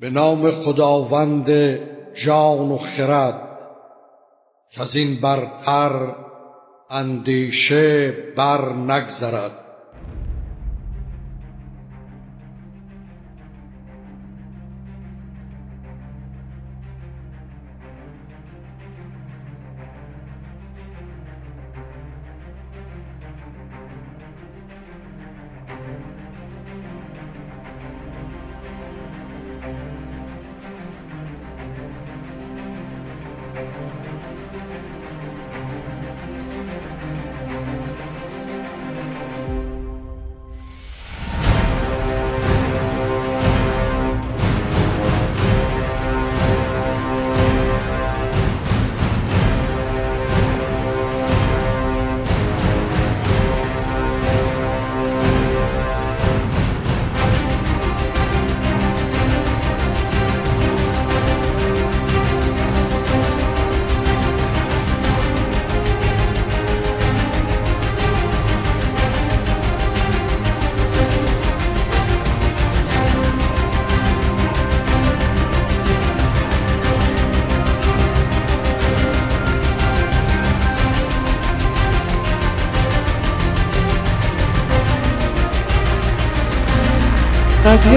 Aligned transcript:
به 0.00 0.10
نام 0.10 0.50
خداوند 0.50 1.50
جان 2.14 2.70
و 2.70 2.78
خرد 2.78 3.58
که 4.70 4.80
از 4.80 4.96
این 4.96 5.20
برتر 5.20 6.14
اندیشه 6.90 8.10
بر 8.36 8.72
نگذرد. 8.72 9.67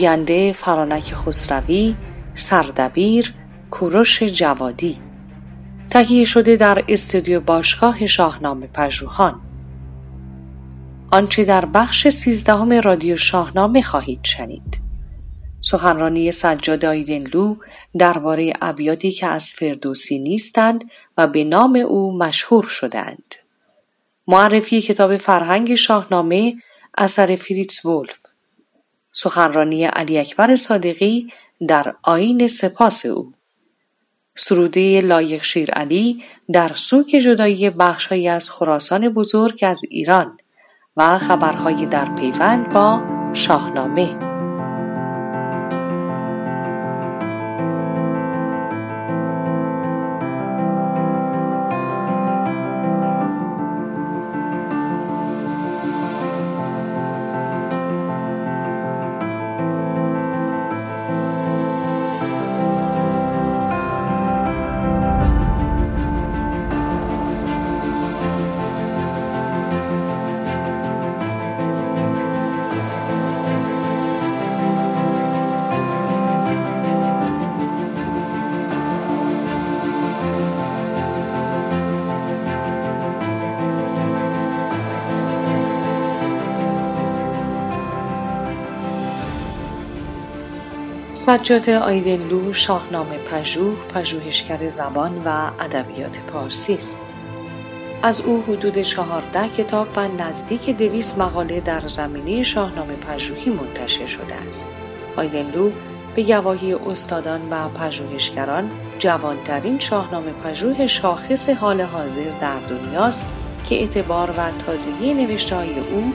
گوینده 0.00 0.52
فرانک 0.52 1.14
خسروی 1.14 1.96
سردبیر 2.34 3.34
کوروش 3.70 4.22
جوادی. 4.22 4.98
تهیه 5.90 6.24
شده 6.24 6.56
در 6.56 6.84
استودیو 6.88 7.40
باشگاه 7.40 8.06
شاهنامه 8.06 8.66
پژوهان. 8.66 9.40
آنچه 11.12 11.44
در 11.44 11.64
بخش 11.64 12.08
سیزدهم 12.08 12.72
رادیو 12.72 13.16
شاهنامه 13.16 13.82
خواهید 13.82 14.24
شنید. 14.24 14.80
سخنرانی 15.60 16.30
سجاد 16.30 16.84
آیدنلو 16.84 17.56
درباره 17.98 18.52
ابیاتی 18.60 19.10
که 19.10 19.26
از 19.26 19.54
فردوسی 19.54 20.18
نیستند 20.18 20.84
و 21.18 21.26
به 21.26 21.44
نام 21.44 21.76
او 21.76 22.18
مشهور 22.18 22.64
شدند 22.64 23.34
معرفی 24.26 24.80
کتاب 24.80 25.16
فرهنگ 25.16 25.74
شاهنامه 25.74 26.54
اثر 26.98 27.36
فریتز 27.36 27.86
ولف. 27.86 28.19
سخنرانی 29.12 29.84
علی 29.84 30.18
اکبر 30.18 30.54
صادقی 30.54 31.32
در 31.68 31.94
آین 32.02 32.46
سپاس 32.46 33.06
او. 33.06 33.32
سروده 34.36 35.00
لایق 35.00 35.42
شیر 35.42 35.70
علی 35.70 36.24
در 36.52 36.72
سوک 36.74 37.06
جدایی 37.06 37.70
بخشهایی 37.70 38.28
از 38.28 38.50
خراسان 38.50 39.08
بزرگ 39.08 39.58
از 39.62 39.84
ایران 39.90 40.38
و 40.96 41.18
خبرهای 41.18 41.86
در 41.86 42.14
پیوند 42.14 42.72
با 42.72 43.02
شاهنامه. 43.32 44.29
سجاد 91.38 91.70
آیدنلو 91.70 92.52
شاهنامه 92.52 93.18
پژوه 93.18 93.76
پژوهشگر 93.94 94.68
زبان 94.68 95.22
و 95.24 95.50
ادبیات 95.58 96.18
پارسی 96.18 96.74
است. 96.74 96.98
از 98.02 98.20
او 98.20 98.44
حدود 98.48 98.78
چهارده 98.78 99.48
کتاب 99.48 99.88
و 99.96 100.08
نزدیک 100.08 100.70
دویست 100.70 101.18
مقاله 101.18 101.60
در 101.60 101.88
زمینه 101.88 102.42
شاهنامه 102.42 102.92
پژوهی 102.94 103.50
منتشر 103.50 104.06
شده 104.06 104.34
است. 104.34 104.66
آیدنلو 105.16 105.70
به 106.14 106.22
گواهی 106.22 106.74
استادان 106.74 107.40
و 107.50 107.68
پژوهشگران 107.68 108.70
جوانترین 108.98 109.78
شاهنامه 109.78 110.32
پژوه 110.44 110.86
شاخص 110.86 111.48
حال 111.48 111.80
حاضر 111.80 112.30
در 112.40 112.58
دنیاست 112.68 113.26
که 113.68 113.80
اعتبار 113.80 114.30
و 114.30 114.50
تازگی 114.66 115.14
نوشته 115.14 115.56
او 115.92 116.12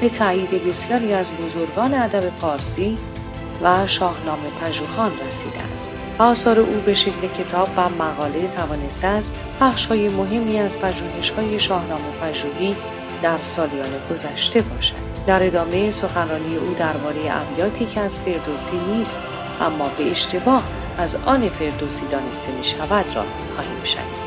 به 0.00 0.08
تایید 0.08 0.64
بسیاری 0.64 1.12
از 1.12 1.32
بزرگان 1.32 1.94
ادب 1.94 2.28
پارسی 2.40 2.98
و 3.62 3.86
شاهنامه 3.86 4.50
پژوهان 4.60 5.12
رسیده 5.26 5.58
است. 5.74 5.92
آثار 6.18 6.60
او 6.60 6.80
به 6.86 6.94
شکل 6.94 7.28
کتاب 7.28 7.68
و 7.76 7.88
مقاله 7.88 8.48
توانسته 8.48 9.06
است 9.06 9.36
بخشهای 9.60 10.08
مهمی 10.08 10.58
از 10.58 10.78
های 11.36 11.58
شاهنامه 11.58 12.10
پژوهی 12.22 12.76
در 13.22 13.38
سالیان 13.42 13.90
گذشته 14.10 14.62
باشد. 14.62 14.94
در 15.26 15.46
ادامه 15.46 15.90
سخنرانی 15.90 16.56
او 16.56 16.74
درباره 16.74 17.20
ابیاتی 17.28 17.86
که 17.86 18.00
از 18.00 18.20
فردوسی 18.20 18.76
نیست 18.78 19.18
اما 19.60 19.90
به 19.98 20.10
اشتباه 20.10 20.62
از 20.98 21.16
آن 21.26 21.48
فردوسی 21.48 22.06
دانسته 22.06 22.52
می 22.52 22.64
شود 22.64 23.06
را 23.14 23.24
خواهیم 23.54 23.84
شنید. 23.84 24.17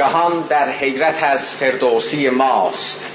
جهان 0.00 0.46
در 0.48 0.68
حیرت 0.70 1.22
از 1.22 1.50
فردوسی 1.50 2.28
ماست. 2.28 3.12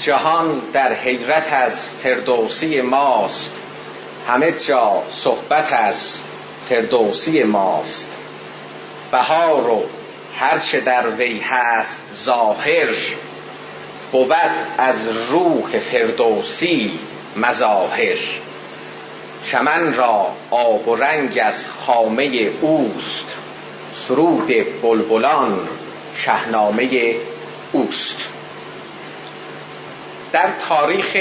جهان 0.00 0.62
در 0.72 0.92
حیرت 0.92 1.52
از 1.52 1.88
فردوسی 2.02 2.80
ماست. 2.80 3.52
همه 4.28 4.52
جا 4.52 5.02
صحبت 5.10 5.72
از 5.72 6.18
فردوسی 6.68 7.42
ماست. 7.42 8.18
بهار 9.12 9.70
و 9.70 9.82
هرچه 10.38 10.80
در 10.80 11.08
وی 11.08 11.38
هست 11.38 12.02
ظاهر 12.24 12.88
بود 14.12 14.32
از 14.78 15.08
روح 15.30 15.78
فردوسی 15.78 16.98
مظاهر. 17.36 18.18
چمن 19.44 19.94
را 19.94 20.26
آب 20.50 20.88
و 20.88 20.96
رنگ 20.96 21.40
از 21.44 21.64
خامه 21.86 22.50
اوست. 22.60 23.45
سرود 24.08 24.52
بلبلان 24.82 25.58
شهنامه 26.16 27.14
اوست. 27.72 28.16
در 30.32 30.48
تاریخ 30.68 31.16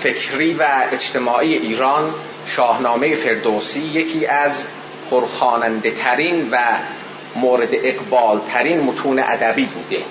فکری 0.00 0.54
و 0.54 0.66
اجتماعی 0.92 1.54
ایران 1.54 2.14
شاهنامه 2.46 3.14
فردوسی 3.14 3.80
یکی 3.80 4.26
از 4.26 4.66
پرخاننده 5.10 5.90
ترین 5.90 6.48
و 6.50 6.58
مورد 7.36 7.68
اقبال 7.72 8.40
ترین 8.52 8.80
متون 8.80 9.18
ادبی 9.18 9.64
بوده 9.64 10.02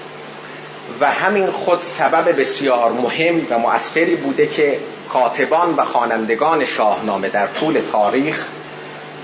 و 1.00 1.12
همین 1.12 1.52
خود 1.52 1.80
سبب 1.84 2.40
بسیار 2.40 2.92
مهم 2.92 3.48
و 3.50 3.60
مؤثری 3.60 4.16
بوده 4.16 4.48
که 4.48 4.80
کاتبان 5.10 5.74
و 5.74 5.86
خوانندگان 5.86 6.66
شاهنامه 6.66 7.30
در 7.30 7.48
طول 7.48 7.82
تاریخ 7.92 8.50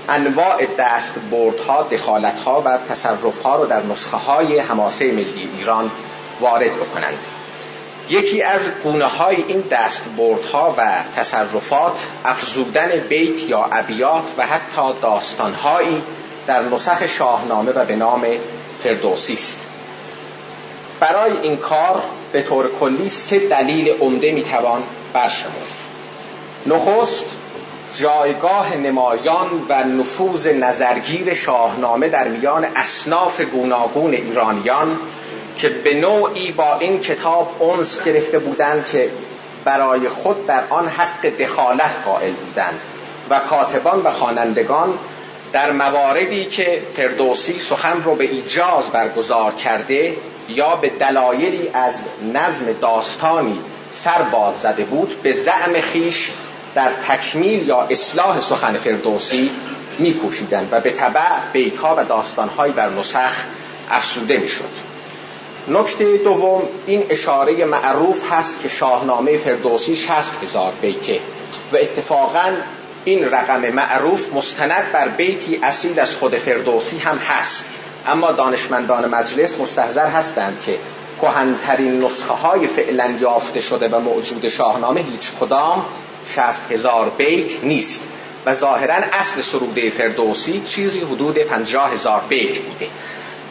انواع 0.08 0.66
دست 0.78 1.14
بردها، 1.30 1.82
دخالتها 1.82 2.62
و 2.64 2.78
تصرفها 2.88 3.56
رو 3.56 3.66
در 3.66 3.82
نسخه 3.82 4.16
های 4.16 4.58
حماسه 4.58 5.12
ملی 5.12 5.48
ایران 5.58 5.90
وارد 6.40 6.74
بکنند. 6.74 7.26
یکی 8.10 8.42
از 8.42 8.60
گونه 8.84 9.04
های 9.04 9.36
این 9.48 9.64
دست 9.70 10.04
بردها 10.18 10.74
و 10.78 10.92
تصرفات 11.16 12.06
افزودن 12.24 12.88
بیت 13.08 13.50
یا 13.50 13.64
ابیات 13.72 14.24
و 14.38 14.46
حتی 14.46 15.00
داستانهایی 15.02 16.02
در 16.46 16.62
نسخ 16.62 17.06
شاهنامه 17.06 17.72
و 17.72 17.84
به 17.84 17.96
نام 17.96 18.26
فردوسی 18.82 19.32
است. 19.34 19.58
برای 21.00 21.38
این 21.38 21.56
کار 21.56 22.02
به 22.32 22.42
طور 22.42 22.70
کلی 22.80 23.08
سه 23.08 23.38
دلیل 23.38 23.88
عمده 24.00 24.32
می‌توان 24.32 24.82
برشمرد. 25.12 25.66
نخست 26.66 27.26
جایگاه 27.98 28.76
نمایان 28.76 29.48
و 29.68 29.84
نفوذ 29.84 30.46
نظرگیر 30.46 31.34
شاهنامه 31.34 32.08
در 32.08 32.28
میان 32.28 32.66
اصناف 32.76 33.40
گوناگون 33.40 34.14
ایرانیان 34.14 34.98
که 35.58 35.68
به 35.68 35.94
نوعی 35.94 36.52
با 36.52 36.78
این 36.78 37.00
کتاب 37.00 37.56
اونس 37.58 38.04
گرفته 38.04 38.38
بودند 38.38 38.86
که 38.86 39.10
برای 39.64 40.08
خود 40.08 40.46
در 40.46 40.62
آن 40.70 40.88
حق 40.88 41.26
دخالت 41.38 41.94
قائل 42.04 42.32
بودند 42.32 42.80
و 43.30 43.38
کاتبان 43.38 44.00
و 44.00 44.10
خوانندگان 44.10 44.98
در 45.52 45.72
مواردی 45.72 46.44
که 46.44 46.82
فردوسی 46.96 47.58
سخن 47.58 48.02
رو 48.02 48.14
به 48.14 48.24
ایجاز 48.24 48.90
برگزار 48.92 49.52
کرده 49.52 50.16
یا 50.48 50.76
به 50.76 50.88
دلایلی 50.88 51.68
از 51.74 52.04
نظم 52.34 52.64
داستانی 52.80 53.58
سر 53.92 54.22
باز 54.22 54.54
زده 54.54 54.84
بود 54.84 55.22
به 55.22 55.32
زعم 55.32 55.80
خیش 55.80 56.30
در 56.76 56.90
تکمیل 57.08 57.68
یا 57.68 57.80
اصلاح 57.80 58.40
سخن 58.40 58.72
فردوسی 58.72 59.50
میکوشیدند 59.98 60.68
و 60.72 60.80
به 60.80 60.90
طبع 60.90 61.20
بیتها 61.52 61.94
و 61.98 62.04
داستانهایی 62.04 62.72
بر 62.72 62.88
نسخ 62.88 63.32
افسوده 63.90 64.36
می‌شد. 64.36 64.86
نکته 65.68 66.16
دوم 66.16 66.62
این 66.86 67.02
اشاره 67.10 67.64
معروف 67.64 68.32
هست 68.32 68.60
که 68.60 68.68
شاهنامه 68.68 69.36
فردوسی 69.36 69.96
شست 69.96 70.34
هزار 70.42 70.72
بیته 70.82 71.20
و 71.72 71.76
اتفاقا 71.82 72.46
این 73.04 73.30
رقم 73.30 73.70
معروف 73.70 74.34
مستند 74.34 74.92
بر 74.92 75.08
بیتی 75.08 75.60
اصیل 75.62 76.00
از 76.00 76.14
خود 76.14 76.34
فردوسی 76.34 76.98
هم 76.98 77.18
هست. 77.18 77.64
اما 78.06 78.32
دانشمندان 78.32 79.10
مجلس 79.10 79.60
مستحضر 79.60 80.06
هستند 80.06 80.62
که 80.66 80.78
کهنترین 81.22 82.04
نسخه 82.04 82.34
های 82.34 82.66
فعلا 82.66 83.14
یافته 83.20 83.60
شده 83.60 83.88
و 83.88 84.00
موجود 84.00 84.48
شاهنامه 84.48 85.00
هیچ 85.00 85.30
کدام 85.40 85.84
شست 86.26 86.72
هزار 86.72 87.10
بیت 87.18 87.64
نیست. 87.64 88.02
و 88.46 88.54
ظاهرا 88.54 88.94
اصل 88.94 89.40
سروده 89.40 89.90
فردوسی 89.90 90.62
چیزی 90.68 91.00
حدود 91.00 91.38
پنجاه 91.38 91.92
هزار 91.92 92.20
بیت 92.28 92.58
بوده. 92.58 92.88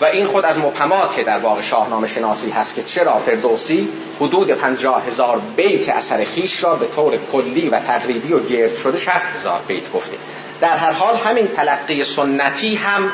و 0.01 0.06
این 0.06 0.25
خود 0.25 0.45
از 0.45 0.60
مبهمات 0.60 1.19
در 1.19 1.38
واقع 1.38 1.62
شاهنامه 1.62 2.07
شناسی 2.07 2.50
هست 2.50 2.75
که 2.75 2.83
چرا 2.83 3.18
فردوسی 3.18 3.89
حدود 4.19 4.51
پنجاه 4.51 5.06
هزار 5.07 5.42
بیت 5.56 5.89
اثر 5.89 6.24
خیش 6.24 6.63
را 6.63 6.75
به 6.75 6.88
طور 6.95 7.18
کلی 7.31 7.69
و 7.69 7.80
تقریبی 7.80 8.33
و 8.33 8.39
گرد 8.39 8.75
شده 8.75 8.98
شست 8.98 9.27
هزار 9.39 9.60
بیت 9.67 9.91
گفته. 9.91 10.17
در 10.62 10.77
هر 10.77 10.91
حال 10.91 11.15
همین 11.15 11.48
تلقی 11.48 12.03
سنتی 12.03 12.75
هم 12.75 13.12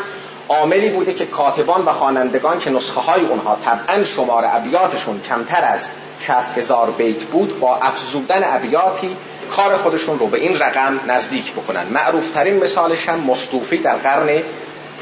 عاملی 0.49 0.89
بوده 0.89 1.13
که 1.13 1.25
کاتبان 1.25 1.85
و 1.85 1.91
خوانندگان 1.91 2.59
که 2.59 2.69
نسخه 2.69 2.99
های 2.99 3.25
اونها 3.25 3.57
طبعا 3.65 4.03
شمار 4.03 4.45
ابیاتشون 4.47 5.21
کمتر 5.21 5.63
از 5.63 5.89
شست 6.19 6.57
هزار 6.57 6.91
بیت 6.91 7.23
بود 7.23 7.59
با 7.59 7.75
افزودن 7.75 8.55
ابیاتی 8.55 9.17
کار 9.55 9.77
خودشون 9.77 10.19
رو 10.19 10.27
به 10.27 10.37
این 10.37 10.59
رقم 10.59 10.99
نزدیک 11.07 11.53
بکنن. 11.53 11.83
معروفترین 11.87 12.63
مثالش 12.63 13.09
هم 13.09 13.19
مستوفی 13.19 13.77
در 13.77 13.95
قرن 13.95 14.41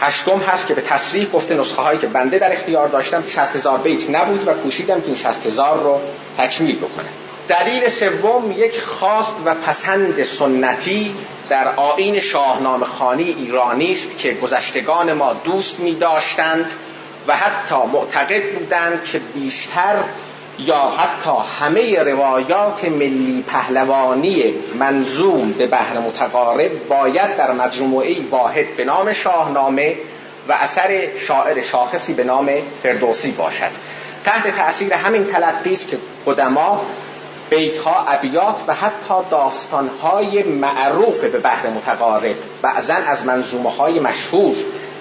هشتم 0.01 0.37
هست 0.37 0.67
که 0.67 0.73
به 0.73 0.81
تصریح 0.81 1.29
گفته 1.29 1.55
نسخه 1.55 1.81
هایی 1.81 1.99
که 1.99 2.07
بنده 2.07 2.39
در 2.39 2.51
اختیار 2.51 2.87
داشتم 2.87 3.23
60 3.27 3.55
هزار 3.55 3.77
بیت 3.77 4.09
نبود 4.09 4.47
و 4.47 4.53
کوشیدم 4.53 5.01
که 5.01 5.07
این 5.07 5.15
60 5.15 5.45
هزار 5.45 5.83
رو 5.83 5.99
تکمیل 6.37 6.77
بکنم. 6.77 7.09
دلیل 7.47 7.89
سوم 7.89 8.51
یک 8.57 8.81
خواست 8.81 9.35
و 9.45 9.55
پسند 9.55 10.23
سنتی 10.23 11.15
در 11.49 11.67
آین 11.75 12.19
شاهنامه 12.19 12.85
خانی 12.85 13.23
ایرانی 13.23 13.91
است 13.91 14.17
که 14.17 14.33
گذشتگان 14.33 15.13
ما 15.13 15.33
دوست 15.33 15.79
می 15.79 15.95
داشتند 15.95 16.71
و 17.27 17.35
حتی 17.35 17.75
معتقد 17.93 18.53
بودند 18.53 19.03
که 19.03 19.19
بیشتر 19.19 19.95
یا 20.65 20.93
حتی 20.97 21.31
همه 21.59 22.03
روایات 22.03 22.85
ملی 22.85 23.43
پهلوانی 23.47 24.53
منظوم 24.79 25.51
به 25.51 25.67
بحر 25.67 25.99
متقارب 25.99 26.87
باید 26.87 27.37
در 27.37 27.51
مجموعه 27.51 28.15
واحد 28.31 28.75
به 28.77 28.85
نام 28.85 29.13
شاهنامه 29.13 29.95
و 30.49 30.53
اثر 30.53 31.07
شاعر 31.19 31.61
شاخصی 31.61 32.13
به 32.13 32.23
نام 32.23 32.49
فردوسی 32.83 33.31
باشد. 33.31 33.71
تحت 34.25 34.55
تأثیر 34.55 34.93
همین 34.93 35.25
تلقی 35.25 35.71
است 35.71 35.87
که 35.87 35.97
قدما 36.25 36.81
بیتها 37.49 38.05
ابیات 38.07 38.61
و 38.67 38.73
حتی 38.73 39.13
داستانهای 39.31 40.43
معروف 40.43 41.23
به 41.23 41.39
بحر 41.39 41.69
متقارب 41.69 42.35
بعضا 42.61 42.93
از 42.93 43.25
منظومه 43.25 43.71
های 43.71 43.99
مشهور 43.99 44.55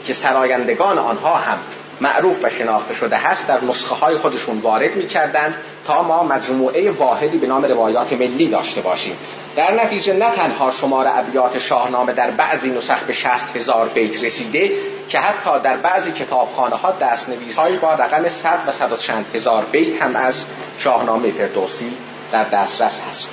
که 0.07 0.15
سرایندگان 0.15 0.99
آنها 0.99 1.35
هم 1.35 1.59
معروف 2.01 2.45
و 2.45 2.51
شناخته 2.51 2.95
شده 2.95 3.17
هست 3.17 3.49
در 3.49 3.65
نسخه 3.65 3.95
های 3.95 4.17
خودشون 4.17 4.59
وارد 4.59 4.97
می 4.97 5.07
کردند 5.07 5.55
تا 5.87 6.03
ما 6.03 6.23
مجموعه 6.23 6.91
واحدی 6.91 7.39
به 7.39 7.47
نام 7.47 7.65
روایات 7.65 8.13
ملی 8.13 8.47
داشته 8.47 8.81
باشیم. 8.81 9.17
در 9.57 9.85
نتیجه 9.85 10.13
نه 10.13 10.31
تنها 10.31 10.71
شمار 10.71 11.07
ابیات 11.09 11.59
شاهنامه 11.59 12.13
در 12.13 12.31
بعضی 12.31 12.71
نسخ 12.71 12.99
به 12.99 13.13
شست 13.13 13.57
هزار 13.57 13.89
بیت 13.89 14.25
رسیده 14.25 14.71
که 15.09 15.19
حتی 15.19 15.51
در 15.65 15.77
بعضی 15.77 16.13
کتابخانه 16.13 16.77
ها 16.77 16.93
دست 17.01 17.29
نویس 17.29 17.59
هایی 17.59 17.77
با 17.77 17.95
رقم 17.95 18.29
صد 18.29 18.59
و 18.67 18.73
صد 18.73 18.93
و 18.93 18.97
چند 18.97 19.27
هزار 19.35 19.65
بیت 19.73 20.03
هم 20.03 20.17
از 20.17 20.45
شاهنامه 20.79 21.31
فردوسی 21.31 21.93
در 22.33 22.45
دسترس 22.45 23.03
هست. 23.11 23.31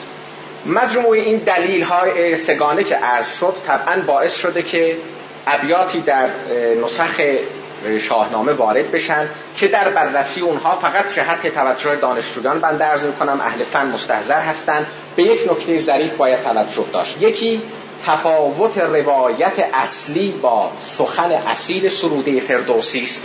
مجموعه 0.65 1.19
این 1.19 1.38
دلیل 1.38 1.84
های 1.84 2.38
سگانه 2.38 2.84
که 2.84 2.95
عرض 2.95 3.39
شد 3.39 3.55
طبعا 3.67 4.01
باعث 4.07 4.34
شده 4.34 4.63
که 4.63 4.98
ابیاتی 5.48 6.01
در 6.01 6.29
نسخ 6.86 7.22
شاهنامه 8.00 8.51
وارد 8.51 8.92
بشن 8.92 9.30
که 9.58 9.68
در 9.68 9.89
بررسی 9.89 10.42
اونها 10.42 10.75
فقط 10.75 11.15
جهت 11.15 11.48
توجه 11.48 11.96
دانشجویان 11.96 12.60
بنده 12.60 12.86
ارز 12.86 13.08
کنم 13.20 13.42
اهل 13.42 13.63
فن 13.63 13.86
مستحضر 13.86 14.39
هستند 14.39 14.86
به 15.15 15.24
یک 15.24 15.51
نکته 15.51 15.80
ظریف 15.80 16.13
باید 16.13 16.44
توجه 16.44 16.86
داشت. 16.94 17.22
یکی 17.22 17.62
تفاوت 18.06 18.77
روایت 18.77 19.70
اصلی 19.74 20.32
با 20.32 20.72
سخن 20.86 21.32
اصیل 21.32 21.89
سروده 21.89 22.39
فردوسی 22.39 23.04
است. 23.04 23.24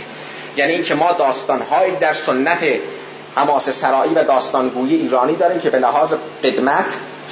یعنی 0.57 0.73
اینکه 0.73 0.95
ما 0.95 1.11
داستانهایی 1.11 1.95
در 1.95 2.13
سنت 2.13 2.59
حماس 3.35 3.69
سرایی 3.69 4.13
و 4.13 4.23
داستانگویی 4.23 4.95
ایرانی 4.95 5.35
داریم 5.35 5.59
که 5.59 5.69
به 5.69 5.79
لحاظ 5.79 6.13
قدمت 6.43 6.85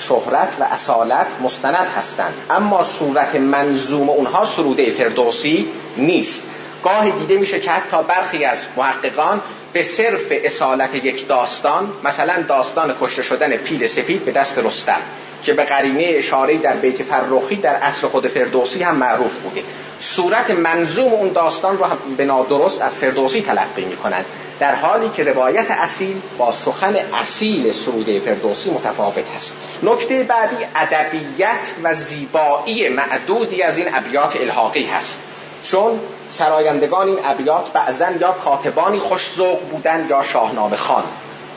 شهرت 0.08 0.56
و 0.60 0.64
اصالت 0.64 1.28
مستند 1.44 1.88
هستند. 1.98 2.34
اما 2.50 2.84
صورت 2.84 3.36
منظوم 3.36 4.10
اونها 4.10 4.46
سروده 4.46 4.92
فردوسی 4.92 5.68
نیست. 5.98 6.44
گاهی 6.84 7.12
دیده 7.12 7.38
میشه 7.38 7.60
که 7.60 7.72
حتی 7.72 7.98
برخی 8.08 8.46
از 8.46 8.66
محققان 8.78 9.42
به 9.74 9.84
صرف 9.84 10.26
اصالت 10.32 10.96
یک 10.96 11.28
داستان 11.28 11.90
مثلا 12.04 12.42
داستان 12.42 12.96
کشته 13.02 13.22
شدن 13.22 13.58
پیل 13.58 13.88
سپید 13.88 14.26
به 14.26 14.32
دست 14.32 14.60
رستم 14.60 15.02
که 15.44 15.54
به 15.54 15.64
قرینه 15.64 16.04
اشاره 16.08 16.58
در 16.58 16.74
بیت 16.74 17.04
فرخی 17.04 17.56
در 17.56 17.76
اصل 17.76 18.08
خود 18.08 18.28
فردوسی 18.28 18.84
هم 18.84 18.96
معروف 18.96 19.38
بوده. 19.40 19.64
صورت 20.00 20.52
منظوم 20.52 21.14
اون 21.14 21.32
داستان 21.34 21.78
رو 21.78 21.86
هم 21.86 21.98
به 22.18 22.26
نادرست 22.26 22.82
از 22.82 22.98
فردوسی 22.98 23.42
تلقی 23.42 23.86
می 23.86 23.96
کنند 23.96 24.26
در 24.60 24.76
حالی 24.76 25.10
که 25.10 25.24
روایت 25.24 25.72
اصیل 25.72 26.22
با 26.38 26.52
سخن 26.52 26.96
اصیل 27.14 27.72
سروده 27.72 28.20
فردوسی 28.20 28.70
متفاوت 28.70 29.24
است. 29.36 29.56
نکته 29.84 30.24
بعدی 30.24 30.56
ادبیت 30.76 31.72
و 31.84 31.94
زیبایی 31.94 32.90
معدودی 32.90 33.64
از 33.64 33.78
این 33.78 33.88
ابیات 33.96 34.36
الحاقی 34.36 34.86
هست. 34.86 35.20
چون 35.64 36.00
سرایندگان 36.30 37.08
این 37.08 37.20
ابیات 37.24 37.72
بعضا 37.74 38.06
یا 38.20 38.32
کاتبانی 38.32 39.00
خوشذوق 39.00 39.60
بودند 39.60 40.10
یا 40.10 40.24
شاهنامه 40.24 40.76
خان 40.76 41.04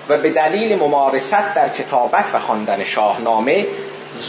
و 0.09 0.19
به 0.19 0.31
دلیل 0.31 0.79
ممارست 0.79 1.55
در 1.55 1.69
کتابت 1.69 2.31
و 2.35 2.39
خواندن 2.39 2.85
شاهنامه 2.85 3.67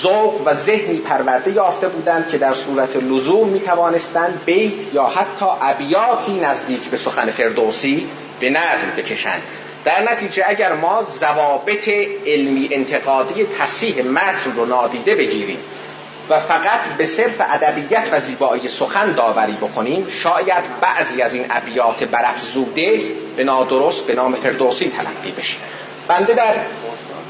ذوق 0.01 0.41
و 0.45 0.53
ذهنی 0.53 0.97
پرورده 0.97 1.51
یافته 1.51 1.87
بودند 1.87 2.27
که 2.27 2.37
در 2.37 2.53
صورت 2.53 2.95
لزوم 2.95 3.47
می 3.47 3.59
توانستند 3.59 4.41
بیت 4.45 4.93
یا 4.93 5.03
حتی 5.03 5.45
ابیاتی 5.61 6.39
نزدیک 6.39 6.89
به 6.89 6.97
سخن 6.97 7.31
فردوسی 7.31 8.07
به 8.39 8.49
نظم 8.49 8.91
بکشند. 8.97 9.41
در 9.85 10.11
نتیجه 10.11 10.43
اگر 10.47 10.73
ما 10.73 11.03
ضوابط 11.03 11.89
علمی 12.27 12.69
انتقادی 12.71 13.47
تصحیح 13.59 14.05
متن 14.05 14.51
رو 14.55 14.65
نادیده 14.65 15.15
بگیریم 15.15 15.59
و 16.29 16.39
فقط 16.39 16.79
به 16.97 17.05
صرف 17.05 17.41
ادبیت 17.49 18.03
و 18.11 18.19
زیبایی 18.19 18.67
سخن 18.67 19.11
داوری 19.11 19.53
بکنیم 19.53 20.07
شاید 20.09 20.63
بعضی 20.81 21.21
از 21.21 21.33
این 21.33 21.45
ابیات 21.49 22.03
برافزوده 22.03 23.01
به 23.37 23.43
نادرست 23.43 24.07
به 24.07 24.15
نام 24.15 24.35
فردوسی 24.35 24.91
تلقی 24.97 25.31
بشه. 25.31 25.55
بنده 26.07 26.33
در 26.33 26.55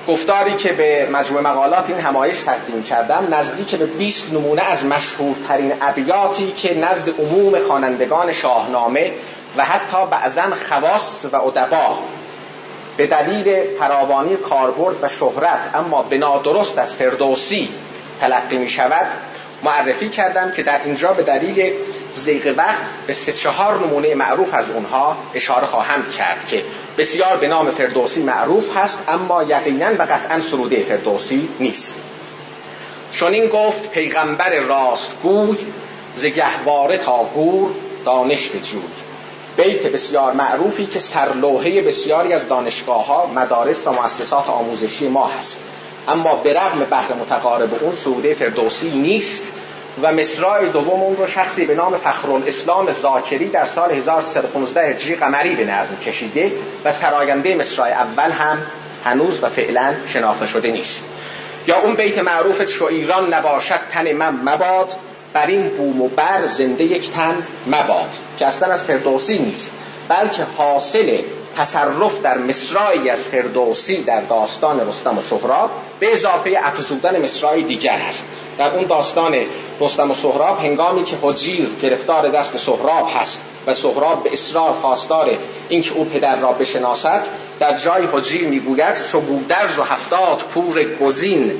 گفتاری 0.07 0.55
که 0.55 0.73
به 0.73 1.09
مجموع 1.11 1.41
مقالات 1.41 1.89
این 1.89 1.99
همایش 1.99 2.37
تقدیم 2.37 2.83
کردم 2.83 3.27
نزدیک 3.31 3.75
به 3.75 3.85
20 3.85 4.33
نمونه 4.33 4.61
از 4.61 4.85
مشهورترین 4.85 5.73
ابیاتی 5.81 6.51
که 6.51 6.73
نزد 6.73 7.09
عموم 7.19 7.59
خوانندگان 7.59 8.33
شاهنامه 8.33 9.11
و 9.57 9.65
حتی 9.65 9.97
بعضا 10.11 10.43
خواص 10.69 11.25
و 11.31 11.35
ادبا 11.35 11.99
به 12.97 13.07
دلیل 13.07 13.77
فراوانی 13.79 14.35
کاربرد 14.35 14.95
و 15.01 15.07
شهرت 15.07 15.69
اما 15.75 16.01
به 16.01 16.17
نادرست 16.17 16.77
از 16.77 16.95
فردوسی 16.95 17.69
تلقی 18.21 18.57
می 18.57 18.69
شود 18.69 19.07
معرفی 19.63 20.09
کردم 20.09 20.51
که 20.51 20.63
در 20.63 20.83
اینجا 20.83 21.13
به 21.13 21.23
دلیل 21.23 21.73
زیغ 22.15 22.53
وقت 22.57 22.81
به 23.07 23.13
سه 23.13 23.33
چهار 23.33 23.87
نمونه 23.87 24.15
معروف 24.15 24.53
از 24.53 24.69
اونها 24.69 25.17
اشاره 25.33 25.65
خواهم 25.65 26.11
کرد 26.11 26.47
که 26.47 26.63
بسیار 26.97 27.37
به 27.37 27.47
نام 27.47 27.71
فردوسی 27.71 28.23
معروف 28.23 28.77
هست 28.77 29.03
اما 29.07 29.43
یقینا 29.43 29.93
و 29.93 30.01
قطعا 30.01 30.41
سروده 30.41 30.83
فردوسی 30.83 31.49
نیست. 31.59 31.95
چون 33.11 33.33
این 33.33 33.47
گفت 33.47 33.91
پیغمبر 33.91 34.59
راستگوی 34.59 35.57
ز 36.17 36.25
گهواره 36.25 36.97
تا 36.97 37.23
گور 37.23 37.71
دانش 38.05 38.49
بجوی 38.49 38.81
بیت 39.57 39.87
بسیار 39.87 40.33
معروفی 40.33 40.85
که 40.85 40.99
سرلوحه 40.99 41.81
بسیاری 41.81 42.33
از 42.33 42.47
دانشگاه 42.47 43.05
ها 43.05 43.31
مدارس 43.35 43.87
و 43.87 43.91
مؤسسات 43.91 44.49
آموزشی 44.49 45.07
ما 45.07 45.27
هست. 45.27 45.59
اما 46.07 46.35
به 46.35 46.53
رغم 46.53 46.79
بحر 46.91 47.13
متقارب 47.13 47.83
اون 47.83 47.93
سروده 47.93 48.33
فردوسی 48.33 48.89
نیست 48.89 49.43
و 50.01 50.11
مصرای 50.11 50.69
دوم 50.69 51.01
اون 51.01 51.17
رو 51.17 51.27
شخصی 51.27 51.65
به 51.65 51.75
نام 51.75 51.97
فخرالاسلام 51.97 52.91
زاکری 52.91 53.49
در 53.49 53.65
سال 53.65 53.91
1315 53.91 54.89
هجری 54.89 55.15
قمری 55.15 55.55
به 55.55 55.65
نظم 55.65 55.95
کشیده 56.05 56.51
و 56.85 56.91
سراینده 56.91 57.55
مصرای 57.55 57.91
اول 57.91 58.31
هم 58.31 58.57
هنوز 59.05 59.43
و 59.43 59.49
فعلا 59.49 59.93
شناخته 60.13 60.45
شده 60.45 60.71
نیست. 60.71 61.03
یا 61.67 61.79
اون 61.79 61.95
بیت 61.95 62.17
معروف 62.17 62.61
چو 62.61 62.85
ایران 62.85 63.33
نباشد 63.33 63.79
تن 63.91 64.13
من 64.13 64.39
مباد 64.45 64.93
بر 65.33 65.47
این 65.47 65.67
بوم 65.67 66.01
و 66.01 66.07
بر 66.07 66.45
زنده 66.45 66.83
یک 66.83 67.11
تن 67.11 67.47
مباد 67.67 68.09
که 68.39 68.45
اصلا 68.45 68.73
از 68.73 68.83
فردوسی 68.83 69.39
نیست 69.39 69.71
بلکه 70.09 70.43
حاصل 70.57 71.21
تصرف 71.57 72.21
در 72.21 72.37
مصرایی 72.37 73.09
از 73.09 73.19
فردوسی 73.19 74.03
در 74.03 74.21
داستان 74.21 74.87
رستم 74.89 75.17
و 75.17 75.21
سهراب 75.21 75.69
به 75.99 76.13
اضافه 76.13 76.59
افزودن 76.63 77.21
مصرای 77.21 77.61
دیگر 77.61 77.97
هست 77.97 78.25
در 78.57 78.69
اون 78.69 78.83
داستان 78.83 79.35
رستم 79.79 80.11
و 80.11 80.13
سهراب 80.13 80.59
هنگامی 80.59 81.03
که 81.03 81.17
حجیر 81.21 81.69
گرفتار 81.81 82.29
دست 82.29 82.57
سهراب 82.57 83.09
هست 83.15 83.41
و 83.67 83.73
سهراب 83.73 84.23
به 84.23 84.33
اصرار 84.33 84.73
خواستار 84.73 85.29
اینکه 85.69 85.93
او 85.93 86.05
پدر 86.05 86.39
را 86.39 86.51
بشناسد 86.51 87.23
در 87.59 87.77
جای 87.77 88.07
حجیر 88.13 88.47
می‌گوید 88.47 88.95
چو 89.11 89.21
و 89.79 89.83
هفتاد 89.83 90.37
پور 90.37 90.83
گزین 90.83 91.51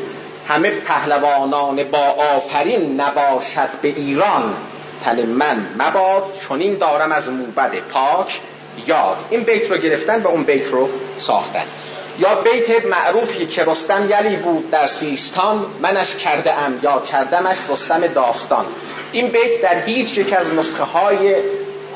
همه 0.48 0.70
پهلوانان 0.70 1.84
با 1.84 2.16
آفرین 2.36 3.02
نباشد 3.02 3.70
به 3.82 3.88
ایران. 3.88 4.54
تن 5.04 5.26
من 5.26 5.66
مباد 5.80 6.24
چنین 6.50 6.78
دارم 6.78 7.12
از 7.12 7.30
موبد 7.30 7.72
پاک 7.76 8.40
یاد. 8.88 9.18
این 9.30 9.44
بیت 9.44 9.72
رو 9.72 9.78
گرفتن 9.78 10.22
و 10.22 10.28
اون 10.28 10.44
بیت 10.44 10.68
رو 10.68 10.90
ساختن. 11.18 11.64
یا 12.20 12.36
بیت 12.36 12.86
معروفی 12.86 13.46
که 13.46 13.64
رستم 13.64 14.10
یلی 14.10 14.36
بود 14.36 14.72
در 14.72 14.88
سیستان 14.88 15.66
منش 15.82 16.16
کرده 16.16 16.54
ام 16.54 16.80
یا 16.84 17.00
کردمش 17.00 17.58
رستم 17.70 18.08
داستان. 18.08 18.66
این 19.12 19.28
بیت 19.28 19.62
در 19.62 19.80
هیچ 19.80 20.18
یک 20.18 20.34
از 20.34 20.54
نسخه 20.54 20.84
های 20.84 21.36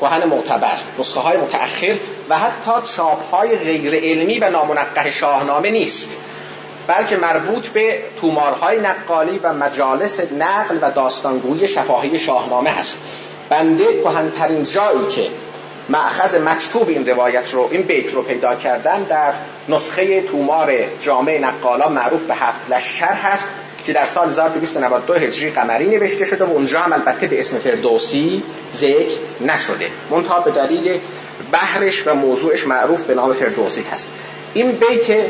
کهن 0.00 0.24
معتبر 0.24 0.76
نسخه 0.98 1.20
های 1.20 1.36
متأخر 1.36 1.96
و 2.28 2.38
حتی 2.38 2.88
چاپ 2.96 3.34
های 3.34 3.56
غیر 3.56 3.94
علمی 3.94 4.38
و 4.38 4.50
نامنقه 4.50 5.10
شاهنامه 5.10 5.70
نیست. 5.70 6.10
بلکه 6.86 7.16
مربوط 7.16 7.66
به 7.66 8.02
تومارهای 8.20 8.80
نقالی 8.80 9.38
و 9.42 9.52
مجالس 9.52 10.20
نقل 10.20 10.78
و 10.82 10.90
داستانگویی 10.90 11.68
شفاهی 11.68 12.18
شاهنامه 12.18 12.70
هست. 12.70 12.98
بنده 13.48 14.02
کهنترین 14.02 14.64
جایی 14.64 15.06
که 15.06 15.28
معخذ 15.88 16.34
مکتوب 16.34 16.88
این 16.88 17.06
روایت 17.06 17.54
رو 17.54 17.68
این 17.70 17.82
بیت 17.82 18.14
رو 18.14 18.22
پیدا 18.22 18.54
کردم 18.54 19.06
در 19.08 19.32
نسخه 19.68 20.22
تومار 20.22 20.72
جامعه 21.02 21.38
نقالا 21.38 21.88
معروف 21.88 22.22
به 22.22 22.34
هفت 22.34 22.70
لشکر 22.70 23.12
هست 23.12 23.48
که 23.86 23.92
در 23.92 24.06
سال 24.06 24.28
1292 24.28 25.14
هجری 25.14 25.50
قمری 25.50 25.86
نوشته 25.86 26.24
شده 26.24 26.44
و 26.44 26.50
اونجا 26.50 26.80
هم 26.80 26.92
البته 26.92 27.26
به 27.26 27.38
اسم 27.38 27.58
فردوسی 27.58 28.42
ذکر 28.76 29.18
نشده. 29.40 29.90
منتها 30.10 30.40
به 30.40 30.50
دلیل 30.50 30.98
بحرش 31.52 32.06
و 32.06 32.14
موضوعش 32.14 32.66
معروف 32.66 33.02
به 33.02 33.14
نام 33.14 33.32
فردوسی 33.32 33.84
هست. 33.92 34.08
این 34.54 34.72
بیت 34.72 35.26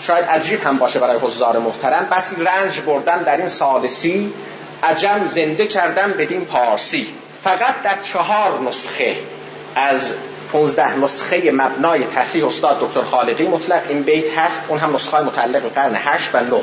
شاید 0.00 0.24
عجیب 0.24 0.62
هم 0.64 0.78
باشه 0.78 0.98
برای 0.98 1.18
حضار 1.18 1.58
محترم. 1.58 2.08
بسی 2.12 2.36
رنج 2.44 2.80
بردم 2.80 3.22
در 3.22 3.36
این 3.36 3.48
سالسی 3.48 4.32
عجم 4.82 5.26
زنده 5.28 5.66
کردم 5.66 6.12
بدین 6.12 6.44
پارسی. 6.44 7.06
فقط 7.44 7.82
در 7.84 7.94
چهار 8.12 8.60
نسخه. 8.68 9.16
از 9.76 10.12
15 10.52 10.98
نسخه 10.98 11.50
مبنای 11.50 12.04
تصحیح 12.16 12.46
استاد 12.46 12.80
دکتر 12.80 13.02
خالقی 13.02 13.48
مطلق. 13.48 13.82
این 13.88 14.02
بیت 14.02 14.38
هست. 14.38 14.62
اون 14.68 14.78
هم 14.78 14.94
نسخه 14.94 15.20
متعلق 15.20 15.62
قرن 15.74 15.94
8 15.94 16.34
و 16.34 16.40
9 16.40 16.62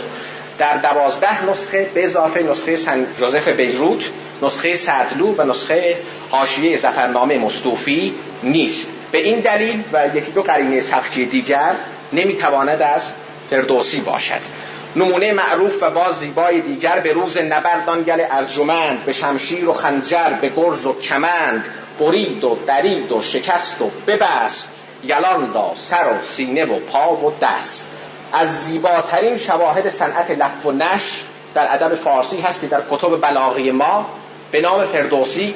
در 0.58 0.78
دوازده 0.78 1.46
نسخه 1.46 1.89
به 1.94 2.04
اضافه 2.04 2.44
نسخه 2.44 2.75
سن 2.75 3.08
جوزف 3.20 3.48
بیروت 3.48 4.04
نسخه 4.42 4.75
سعدلو 4.75 5.36
و 5.38 5.44
نسخه 5.44 5.98
حاشیه 6.32 6.78
زفرنامه 6.78 7.38
مستوفی 7.38 8.13
نیست. 8.44 8.88
به 9.12 9.18
این 9.18 9.39
دلیل 9.39 9.84
و 9.94 10.08
یکی 10.18 10.32
دو 10.32 10.42
قرینه 10.42 10.82
سبکی 10.82 11.25
دیگر 11.25 11.75
نمی‌تواند 12.13 12.82
از 12.82 13.12
فردوسی 13.50 14.01
باشد. 14.01 14.60
نمونه 14.96 15.34
معروف 15.34 15.84
و 15.84 15.89
باز 15.89 16.16
زیبای 16.20 16.62
دیگر 16.62 17.00
به 17.00 17.13
روز 17.13 17.38
نبردان 17.38 18.04
گل 18.04 18.24
ارجمند 18.32 19.06
به 19.06 19.13
شمشیر 19.13 19.70
و 19.70 19.74
خنجر 19.74 20.30
به 20.42 20.50
گرز 20.50 20.86
و 20.86 21.00
کمند 21.00 21.66
برید 22.00 22.44
و 22.44 22.58
درید 22.68 23.12
و 23.12 23.22
شکست 23.22 23.82
و 23.82 23.91
ببست 24.08 24.70
یلان 25.03 25.53
را 25.53 25.72
سر 25.77 26.03
و 26.03 26.25
سینه 26.25 26.65
و 26.65 26.79
پا 26.79 27.15
و 27.15 27.34
دست. 27.41 27.86
از 28.34 28.63
زیباترین 28.65 29.38
شواهد 29.38 29.89
صنعت 29.89 30.32
لف 30.32 30.65
و 30.65 30.72
نش 30.72 31.24
در 31.53 31.68
ادب 31.70 31.96
فارسی 31.96 32.41
هست 32.41 32.62
که 32.62 32.68
در 32.68 32.82
کتب 32.91 33.22
بلاغی 33.22 33.72
ما 33.72 34.06
به 34.51 34.62
نام 34.62 34.86
فردوسی 34.86 35.53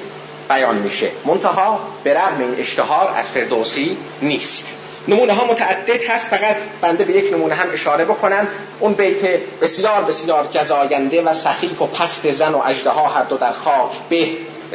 بیان 0.49 0.75
میشه. 0.75 1.11
منتها 1.25 1.79
به 2.03 2.13
رغم 2.13 2.39
این 2.39 2.59
اشتهار 2.59 3.13
از 3.17 3.29
فردوسی 3.29 3.97
نیست. 4.21 4.65
نمونه 5.07 5.33
ها 5.33 5.45
متعدد 5.45 6.03
هست 6.09 6.29
فقط 6.29 6.55
بنده 6.81 7.03
به 7.03 7.13
یک 7.13 7.33
نمونه 7.33 7.55
هم 7.55 7.67
اشاره 7.73 8.05
بکنم. 8.05 8.47
اون 8.79 8.93
بیت 8.93 9.39
بسیار 9.61 10.03
بسیار 10.03 10.47
جزاینده 10.51 11.21
و 11.21 11.33
سخیف 11.33 11.81
و 11.81 11.87
پست 11.87 12.31
زن 12.31 12.53
و 12.53 12.61
اجده 12.65 12.89
ها 12.89 13.07
هر 13.07 13.23
دو 13.23 13.37
در 13.37 13.51
خاک 13.51 13.91
به 14.09 14.27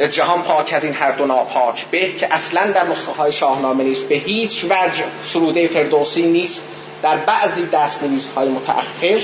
جهان 0.07 0.41
پاک 0.41 0.73
از 0.73 0.83
این 0.83 0.93
هر 0.93 1.11
دو 1.11 1.25
ناپاک 1.25 1.85
به 1.85 2.11
که 2.11 2.33
اصلا 2.33 2.71
در 2.71 2.87
نسخه 2.87 3.31
شاهنامه 3.31 3.83
نیست. 3.83 4.09
به 4.09 4.15
هیچ 4.15 4.65
وجه 4.69 5.03
سروده 5.23 5.67
فردوسی 5.67 6.21
نیست. 6.21 6.63
در 7.03 7.17
بعضی 7.17 7.65
دستنویس 7.65 8.29
های 8.29 8.49
متأخر 8.49 9.19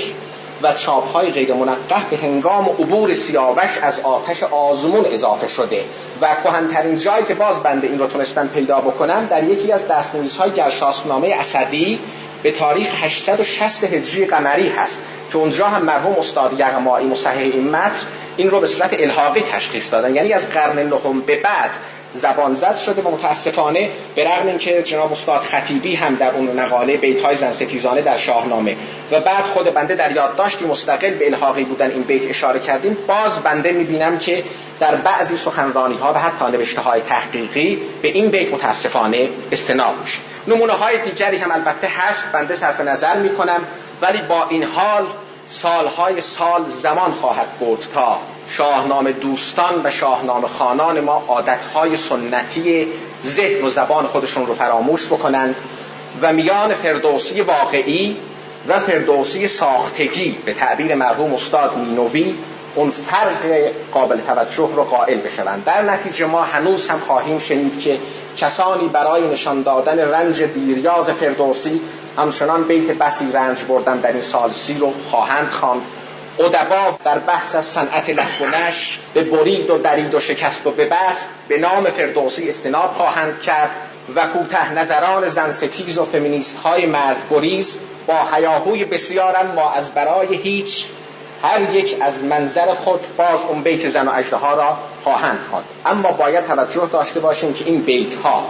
و 0.62 0.72
چاپ 0.72 1.12
های 1.12 1.30
غیر 1.30 1.54
منقه 1.54 2.10
به 2.10 2.16
هنگام 2.16 2.68
عبور 2.68 3.14
سیاوش 3.14 3.78
از 3.82 4.00
آتش 4.00 4.42
آزمون 4.42 5.04
اضافه 5.06 5.48
شده 5.48 5.84
و 6.20 6.36
کهنترین 6.44 6.96
جایی 6.96 7.24
که 7.24 7.34
باز 7.34 7.62
بنده 7.62 7.86
این 7.86 7.98
رو 7.98 8.06
تونستن 8.06 8.46
پیدا 8.46 8.80
بکنم 8.80 9.26
در 9.26 9.44
یکی 9.44 9.72
از 9.72 9.88
دستنویس 9.88 10.36
های 10.36 10.50
گرشاسنامه 10.50 11.28
اسدی 11.28 11.98
به 12.42 12.52
تاریخ 12.52 12.88
860 13.04 13.84
هجری 13.84 14.26
قمری 14.26 14.68
هست 14.68 15.02
که 15.32 15.38
اونجا 15.38 15.66
هم 15.66 15.82
مرحوم 15.82 16.16
استاد 16.18 16.60
یغمایی 16.60 17.06
مصحح 17.06 17.38
این 17.38 17.70
متن 17.70 18.06
این 18.36 18.50
رو 18.50 18.60
به 18.60 18.66
صورت 18.66 19.00
الحاقی 19.00 19.40
تشخیص 19.40 19.92
دادن. 19.92 20.14
یعنی 20.14 20.32
از 20.32 20.50
قرن 20.50 20.78
نهم 20.78 21.20
به 21.20 21.36
بعد 21.36 21.70
زبان 22.16 22.54
زد 22.54 22.76
شده 22.76 23.02
و 23.02 23.10
متاسفانه 23.10 23.90
به 24.14 24.24
رغم 24.24 24.46
اینکه 24.46 24.82
جناب 24.82 25.12
استاد 25.12 25.40
خطیبی 25.40 25.94
هم 25.94 26.14
در 26.14 26.30
اون 26.30 26.60
مقاله 26.60 26.96
بیت 26.96 27.22
های 27.22 27.36
زن 27.36 27.52
ستیزانه 27.52 28.02
در 28.02 28.16
شاهنامه 28.16 28.76
و 29.10 29.20
بعد 29.20 29.44
خود 29.44 29.74
بنده 29.74 29.94
در 29.94 30.12
یادداشتی 30.12 30.64
مستقل 30.64 31.10
به 31.10 31.26
الحاقی 31.26 31.64
بودن 31.64 31.90
این 31.90 32.02
بیت 32.02 32.30
اشاره 32.30 32.60
کردیم. 32.60 32.96
باز 33.06 33.42
بنده 33.42 33.72
می‌بینم 33.72 34.18
که 34.18 34.44
در 34.80 34.94
بعضی 34.94 35.36
سخنرانی 35.36 35.96
ها 35.96 36.12
و 36.12 36.18
حتی 36.18 36.52
نوشته 36.52 36.80
های 36.80 37.00
تحقیقی 37.00 37.78
به 38.02 38.08
این 38.08 38.30
بیت 38.30 38.52
متاسفانه 38.52 39.28
استناد 39.52 39.94
میشه. 40.02 40.18
نمونه 40.46 40.72
های 40.72 40.98
دیگری 40.98 41.36
هم 41.36 41.50
البته 41.50 41.88
هست. 41.88 42.32
بنده 42.32 42.56
صرف 42.56 42.80
نظر 42.80 43.16
می‌کنم 43.16 43.60
ولی 44.02 44.22
با 44.22 44.46
این 44.48 44.62
حال 44.62 45.06
سالهای 45.48 46.20
سال 46.20 46.64
زمان 46.82 47.12
خواهد 47.12 47.58
برد 47.60 47.86
تا 47.94 48.18
شاهنامه 48.50 49.12
دوستان 49.12 49.80
و 49.84 49.90
شاهنامه 49.90 50.48
خانان 50.48 51.00
ما 51.00 51.24
عادتهای 51.28 51.96
سنتی 51.96 52.86
ذهن 53.26 53.64
و 53.64 53.70
زبان 53.70 54.06
خودشون 54.06 54.46
رو 54.46 54.54
فراموش 54.54 55.06
بکنند 55.06 55.54
و 56.22 56.32
میان 56.32 56.74
فردوسی 56.74 57.40
واقعی 57.40 58.16
و 58.68 58.78
فردوسی 58.78 59.48
ساختگی 59.48 60.38
به 60.44 60.54
تعبیر 60.54 60.94
مرحوم 60.94 61.34
استاد 61.34 61.76
مینوی 61.76 62.34
اون 62.74 62.90
فرق 62.90 63.70
قابل 63.92 64.20
توجه 64.26 64.70
رو 64.76 64.84
قائل 64.84 65.18
بشوند. 65.18 65.64
در 65.64 65.82
نتیجه 65.82 66.26
ما 66.26 66.42
هنوز 66.42 66.88
هم 66.88 67.00
خواهیم 67.00 67.38
شنید 67.38 67.80
که 67.80 67.98
کسانی 68.36 68.88
برای 68.88 69.28
نشان 69.28 69.62
دادن 69.62 69.98
رنج 69.98 70.42
دیریاز 70.42 71.10
فردوسی 71.10 71.80
همچنان 72.18 72.62
بیت 72.62 72.90
بسی 72.90 73.32
رنج 73.32 73.64
بردن 73.64 74.00
در 74.00 74.12
این 74.12 74.22
سال 74.22 74.52
سی 74.52 74.74
رو 74.74 74.94
خواهند 75.10 75.50
خواند. 75.50 75.82
ادبا 76.38 76.98
در 77.04 77.18
بحث 77.18 77.54
از 77.54 77.66
صنعت 77.66 78.10
لف 78.10 78.40
و 78.40 78.46
نش 78.46 78.98
به 79.14 79.24
برید 79.24 79.70
و 79.70 79.78
درید 79.78 80.14
و 80.14 80.20
شکست 80.20 80.66
و 80.66 80.70
ببست 80.70 81.28
به 81.48 81.58
نام 81.58 81.84
فردوسی 81.84 82.48
استناد 82.48 82.90
خواهند 82.90 83.40
کرد 83.40 83.70
و 84.14 84.26
کوته 84.26 84.72
نظران 84.72 85.28
زن 85.28 85.50
ستیز 85.50 85.98
و 85.98 86.04
فمینیست 86.04 86.58
های 86.58 86.86
مرد 86.86 87.16
گریز 87.30 87.78
با 88.06 88.14
حیاهوی 88.32 88.84
بسیارم 88.84 89.46
ما 89.46 89.70
از 89.70 89.90
برای 89.90 90.36
هیچ 90.36 90.86
هر 91.42 91.74
یک 91.74 91.96
از 92.00 92.24
منظر 92.24 92.74
خود 92.74 93.00
باز 93.16 93.44
اون 93.44 93.62
بیت 93.62 93.88
زن 93.88 94.08
و 94.08 94.12
اجده 94.14 94.36
ها 94.36 94.54
را 94.54 94.76
خواهند 95.02 95.40
خواند. 95.50 95.64
اما 95.86 96.12
باید 96.12 96.46
توجه 96.46 96.88
داشته 96.92 97.20
باشیم 97.20 97.52
که 97.52 97.64
این 97.64 97.82
بیت 97.82 98.14
ها 98.14 98.44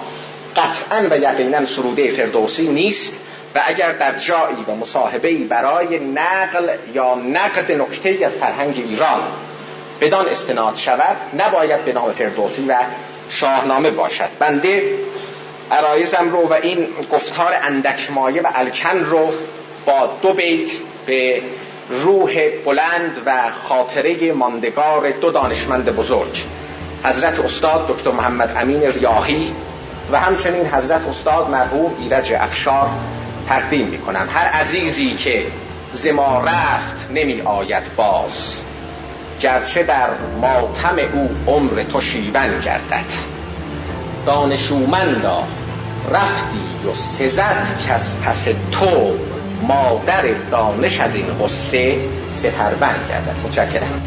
قطعا 0.57 1.09
و 1.11 1.19
یقینا 1.19 1.67
سروده 1.67 2.13
فردوسی 2.13 2.69
نیست. 2.69 3.13
و 3.57 3.61
اگر 3.67 3.93
در 3.93 4.19
جایی 4.19 4.65
و 4.69 4.75
مصاحبه 4.75 5.35
برای 5.35 5.99
نقل 5.99 6.69
یا 6.95 7.15
نقد 7.15 7.73
نکته 7.73 8.27
از 8.27 8.35
فرهنگ 8.35 8.75
ایران 8.77 9.21
بدان 10.01 10.29
استناد 10.29 10.77
شود 10.77 11.17
نباید 11.39 11.85
به 11.85 11.93
نام 11.93 12.13
فردوسی 12.13 12.65
و 12.69 12.75
شاهنامه 13.31 13.91
باشد. 13.91 14.29
بنده 14.39 14.83
عرایزم 15.71 16.29
رو 16.31 16.49
و 16.49 16.53
این 16.53 16.89
گفتار 17.13 17.55
اندک 17.63 18.11
مایه 18.11 18.43
و 18.43 18.47
الکن 18.55 18.99
رو 19.05 19.33
با 19.87 20.11
دو 20.23 20.33
بیت 20.33 20.71
به 21.07 21.43
روح 21.91 22.49
بلند 22.65 23.23
و 23.27 23.51
خاطره 23.69 24.33
ماندگار 24.33 25.11
دو 25.11 25.31
دانشمند 25.31 25.97
بزرگ 25.97 26.45
حضرت 27.05 27.41
استاد 27.41 27.87
دکتر 27.89 28.11
محمد 28.11 28.57
امین 28.61 28.83
ریاهی 28.83 29.53
و 30.13 30.21
همچنین 30.21 30.67
حضرت 30.67 31.09
استاد 31.09 31.51
مرحوم 31.51 31.97
ایرج 31.99 32.33
افشار 32.33 32.89
تقدیم 33.49 33.87
می 33.87 33.99
کنم 33.99 34.29
هر 34.35 34.47
عزیزی 34.47 35.15
که 35.15 35.47
زما 35.93 36.41
رفت 36.41 37.11
نمی 37.15 37.41
آید 37.41 37.83
باز. 37.97 38.61
گرچه 39.41 39.83
در 39.83 40.09
ماتم 40.41 40.97
او 41.13 41.37
عمر 41.47 41.83
تو 41.83 42.01
شیون 42.01 42.61
گردد. 42.61 43.05
دانشومندا 44.27 45.43
رفتی 46.11 46.89
و 46.91 46.95
سزد 46.95 47.67
کس 47.89 48.15
پس 48.25 48.49
تو. 48.73 49.19
مادر 49.63 50.23
دانش 50.51 51.01
از 51.01 51.15
این 51.15 51.27
غصه 51.27 51.97
ستربند 52.31 53.09
گردد. 53.09 53.37
متشکرم. 53.45 54.03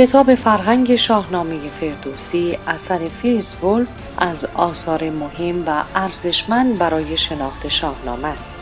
کتاب 0.00 0.34
فرهنگ 0.34 0.96
شاهنامه 0.96 1.68
فردوسی 1.68 2.58
اثر 2.66 3.08
فیز 3.08 3.64
ولف 3.64 3.88
از 4.18 4.48
آثار 4.54 5.10
مهم 5.10 5.64
و 5.66 5.82
ارزشمند 5.94 6.78
برای 6.78 7.16
شناخت 7.16 7.68
شاهنامه 7.68 8.28
است. 8.28 8.60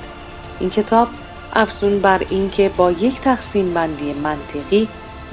این 0.61 0.71
کتاب 0.71 1.09
افزون 1.53 2.01
بر 2.01 2.23
اینکه 2.31 2.71
با 2.77 2.91
یک 2.91 3.21
تقسیم 3.21 3.75
بندی 3.75 4.13
منطقی 4.13 4.89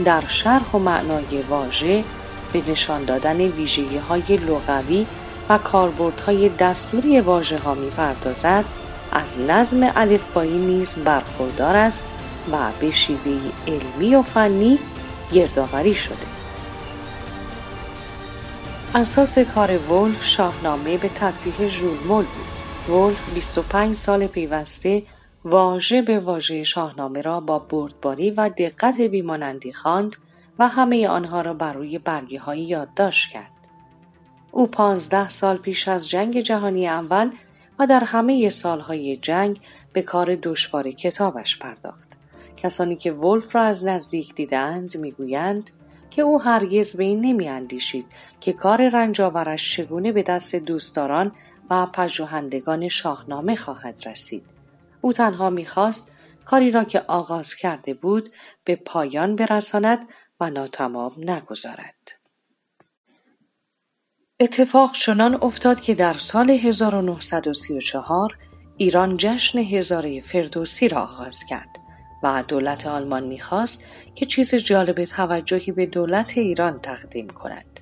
در 0.06 0.24
شرح 0.28 0.72
و 0.74 0.80
معنای 0.80 1.42
واژه 1.50 2.04
به 2.54 2.62
نشان 2.68 3.06
دادن 3.06 3.42
ویژگی 3.42 3.98
های 3.98 4.38
لغوی 4.38 5.06
و 5.50 5.58
کاربردهای 5.58 6.50
دستوری 6.50 7.22
واژه 7.22 7.58
ها 7.58 7.74
می 7.74 7.90
پردازد 7.90 8.66
از 9.12 9.40
نظم 9.40 9.92
الفبایی 9.96 10.58
نیز 10.58 10.98
برخوردار 10.98 11.78
است 11.78 12.08
و 12.52 12.58
به 12.80 12.92
شیوه 12.92 13.40
علمی 13.68 14.16
و 14.16 14.22
فنی 14.22 14.80
گردآوری 15.34 15.96
شده 15.96 16.26
اساس 18.96 19.40
کار 19.40 19.78
ولف 19.78 20.24
شاهنامه 20.24 20.98
به 20.98 21.10
تصیح 21.10 21.68
ژولمول 21.68 22.26
بود 22.26 22.96
ولف 22.96 23.34
25 23.34 23.96
سال 23.96 24.28
پیوسته 24.28 25.04
واژه 25.46 26.02
به 26.02 26.20
واژه 26.20 26.64
شاهنامه 26.64 27.22
را 27.22 27.40
با 27.40 27.60
بردباری 27.60 28.32
و 28.32 28.50
دقت 28.50 29.02
بیمانندی 29.02 29.74
خواند 29.74 30.16
و 30.60 30.68
همه 30.68 31.08
آنها 31.08 31.42
را 31.42 31.54
بر 31.54 31.74
روی 31.74 32.00
برگه 32.00 32.40
های 32.40 32.62
یادداشت 32.62 33.32
کرد. 33.32 33.52
او 34.52 34.68
پانزده 34.68 35.30
سال 35.30 35.58
پیش 35.58 35.88
از 35.88 36.10
جنگ 36.10 36.40
جهانی 36.40 36.88
اول 36.88 37.32
و 37.80 37.88
در 37.88 38.04
همه 38.04 38.50
سالهای 38.50 39.18
جنگ 39.18 39.60
به 39.94 40.02
کار 40.02 40.36
دشوار 40.36 40.92
کتابش 40.92 41.60
پرداخت. 41.60 42.15
کسانی 42.66 42.96
که 42.96 43.12
ولف 43.12 43.56
را 43.56 43.64
از 43.64 43.86
نزدیک 43.86 44.36
دیدند 44.36 44.98
می‌گویند 44.98 45.70
که 46.10 46.22
او 46.22 46.42
هرگز 46.42 46.98
به 46.98 47.04
این 47.04 47.22
نمیاندیشید 47.22 48.06
که 48.40 48.54
کار 48.54 48.90
رنجاورش 48.90 49.76
چگونه 49.76 50.12
به 50.12 50.24
دست 50.24 50.56
دوستداران 50.56 51.32
و 51.70 51.86
پژوهندگان 51.86 52.88
شاهنامه 52.88 53.56
خواهد 53.56 54.08
رسید. 54.08 54.46
او 55.02 55.14
تنها 55.14 55.50
می‌خواست 55.50 56.12
کاری 56.46 56.72
را 56.72 56.84
که 56.84 57.00
آغاز 57.08 57.56
کرده 57.56 57.94
بود 57.94 58.30
به 58.64 58.76
پایان 58.76 59.36
برساند 59.36 60.08
و 60.40 60.50
ناتمام 60.50 61.12
نگذارد. 61.18 62.12
اتفاق 64.40 64.92
چنان 64.92 65.38
افتاد 65.42 65.80
که 65.80 65.96
در 65.96 66.14
سال 66.14 66.50
1934 66.50 68.38
ایران 68.78 69.18
جشن 69.18 69.60
هزاره 69.60 70.22
فردوسی 70.22 70.88
را 70.88 71.02
آغاز 71.02 71.40
کرد. 71.50 71.85
و 72.26 72.44
دولت 72.48 72.88
آلمان 72.88 73.24
می‌خواست 73.24 73.86
که 74.16 74.26
چیز 74.26 74.56
جالب 74.56 75.04
توجهی 75.04 75.72
به 75.72 75.86
دولت 75.86 76.38
ایران 76.38 76.80
تقدیم 76.80 77.28
کند. 77.28 77.80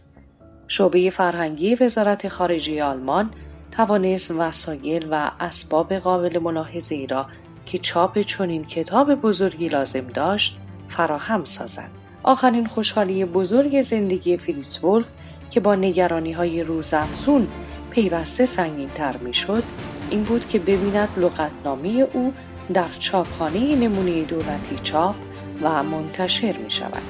شعبه 0.68 1.10
فرهنگی 1.10 1.76
وزارت 1.76 2.28
خارجه 2.28 2.84
آلمان 2.84 3.30
توانست 3.72 4.32
وسایل 4.32 5.08
و 5.12 5.32
اسباب 5.40 5.94
قابل 5.94 6.40
ملاحظه 6.40 6.96
ای 6.96 7.08
را 7.08 7.28
که 7.66 7.78
چاپ 7.78 8.22
چنین 8.22 8.66
کتاب 8.66 9.16
بزرگی 9.16 9.68
لازم 9.68 10.08
داشت 10.08 10.58
فراهم 10.90 11.46
سازد. 11.46 11.90
آخرین 12.24 12.66
خوشحالی 12.66 13.26
بزرگ 13.26 13.82
زندگی 13.82 14.38
فریتز 14.38 14.84
ولف 14.84 15.08
که 15.50 15.60
با 15.60 15.76
نگرانی 15.76 16.32
های 16.32 16.64
روزافزون 16.64 17.48
پیوسته 17.90 18.46
سنگین 18.46 18.90
تر 18.90 19.18
می 19.18 19.34
شد 19.34 19.64
این 20.10 20.24
بود 20.24 20.48
که 20.48 20.60
ببیند 20.60 21.10
لغتنامه 21.18 21.90
او 22.14 22.34
در 22.74 22.90
چاپخانه 23.00 23.76
نمونه 23.76 24.24
دولتی 24.24 24.80
چاپ 24.84 25.16
و 25.62 25.84
منتشر 25.84 26.58
می 26.58 26.72
شود. 26.72 27.02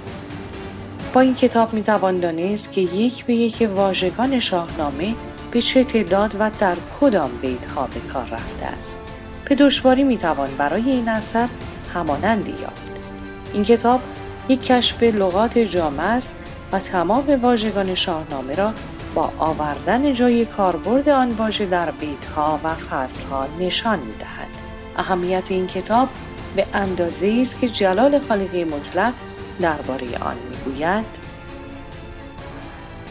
با 1.14 1.22
این 1.22 1.36
کتاب 1.36 1.74
می 1.74 1.84
توان 1.84 2.20
دانست 2.20 2.72
که 2.72 2.82
یک 2.82 3.26
به 3.26 3.36
یک 3.36 3.70
واژگان 3.76 4.40
شاهنامه 4.40 5.16
به 5.52 5.62
چه 5.62 5.84
تعداد 5.84 6.36
و 6.40 6.52
در 6.60 6.78
کدام 7.00 7.32
بیت 7.42 7.66
ها 7.66 7.88
به 7.94 8.00
کار 8.14 8.26
رفته 8.26 8.66
است. 8.66 8.98
به 9.50 9.56
دشواری 9.56 10.04
می 10.04 10.18
توان 10.18 10.50
برای 10.58 10.92
این 10.92 11.10
اثر 11.10 11.48
همانندی 11.94 12.52
یافت. 12.52 12.92
این 13.54 13.64
کتاب 13.64 14.02
یک 14.50 14.66
کشف 14.66 15.04
لغات 15.04 15.58
جامع 15.58 16.04
است 16.04 16.40
و 16.72 16.80
تمام 16.80 17.40
واژگان 17.42 17.96
شاهنامه 17.96 18.56
را 18.56 18.74
با 19.16 19.32
آوردن 19.38 20.14
جای 20.14 20.46
کاربرد 20.46 21.10
آن 21.10 21.30
واژه 21.30 21.66
در 21.66 21.92
بیتها 21.92 22.60
و 22.64 22.70
فصلها 22.70 23.48
نشان 23.60 24.00
می 24.00 24.14
دهد. 24.20 24.63
اهمیت 24.98 25.52
این 25.52 25.68
کتاب 25.68 26.10
به 26.56 26.66
اندازه 26.74 27.38
است 27.42 27.60
که 27.60 27.70
جلال 27.70 28.20
خالقی 28.20 28.64
مطلق 28.64 29.14
درباره 29.62 30.18
آن 30.22 30.36
می‌گوید. 30.52 31.06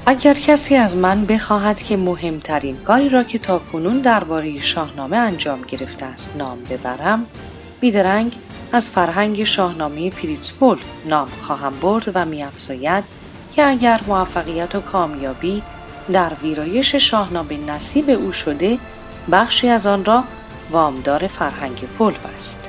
اگر 0.06 0.34
کسی 0.34 0.76
از 0.76 0.96
من 0.96 1.24
بخواهد 1.24 1.82
که 1.82 1.96
مهمترین 1.96 2.76
کاری 2.76 3.08
را 3.08 3.24
که 3.24 3.38
تا 3.38 3.58
کنون 3.58 3.98
درباره 3.98 4.60
شاهنامه 4.60 5.16
انجام 5.16 5.62
گرفته 5.62 6.06
است 6.06 6.30
نام 6.38 6.58
ببرم 6.70 7.26
بیدرنگ 7.80 8.36
از 8.72 8.90
فرهنگ 8.90 9.44
شاهنامه 9.44 10.10
فولف 10.10 10.84
نام 11.06 11.28
خواهم 11.42 11.72
برد 11.82 12.10
و 12.14 12.24
میافزاید 12.24 13.04
که 13.54 13.66
اگر 13.66 14.00
موفقیت 14.06 14.74
و 14.74 14.80
کامیابی 14.80 15.62
در 16.12 16.32
ویرایش 16.42 16.94
شاهنامه 16.94 17.56
نصیب 17.56 18.10
او 18.10 18.32
شده 18.32 18.78
بخشی 19.32 19.68
از 19.68 19.86
آن 19.86 20.04
را 20.04 20.24
وامدار 20.72 21.26
فرهنگ 21.26 21.78
فولف 21.98 22.26
است. 22.34 22.68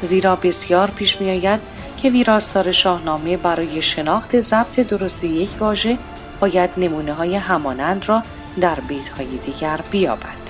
زیرا 0.00 0.36
بسیار 0.36 0.90
پیش 0.90 1.20
میآید 1.20 1.60
که 1.96 2.10
ویراستار 2.10 2.72
شاهنامه 2.72 3.36
برای 3.36 3.82
شناخت 3.82 4.40
ضبط 4.40 4.80
درست 4.80 5.24
یک 5.24 5.50
واژه 5.60 5.98
باید 6.40 6.70
نمونه 6.76 7.12
های 7.12 7.36
همانند 7.36 8.08
را 8.08 8.22
در 8.60 8.80
بیت 8.80 9.08
های 9.08 9.26
دیگر 9.26 9.80
بیابد. 9.90 10.48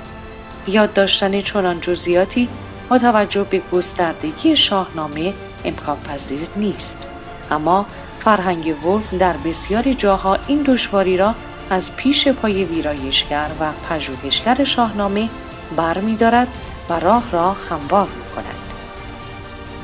یاد 0.66 0.92
داشتن 0.92 1.40
چنان 1.40 1.80
جزئیاتی 1.80 2.48
با 2.88 2.98
توجه 2.98 3.44
به 3.44 3.62
گستردگی 3.72 4.56
شاهنامه 4.56 5.34
امکان 5.64 5.96
پذیر 6.00 6.48
نیست. 6.56 7.08
اما 7.50 7.86
فرهنگ 8.24 8.84
ولف 8.84 9.14
در 9.14 9.36
بسیاری 9.36 9.94
جاها 9.94 10.38
این 10.46 10.62
دشواری 10.62 11.16
را 11.16 11.34
از 11.70 11.96
پیش 11.96 12.28
پای 12.28 12.64
ویرایشگر 12.64 13.50
و 13.60 13.72
پژوهشگر 13.88 14.64
شاهنامه 14.64 15.28
بر 15.76 15.98
می 15.98 16.16
دارد 16.16 16.48
و 16.88 16.92
راه 16.92 17.24
را 17.32 17.52
هموار 17.52 18.06
می 18.06 18.34
کند. 18.34 18.54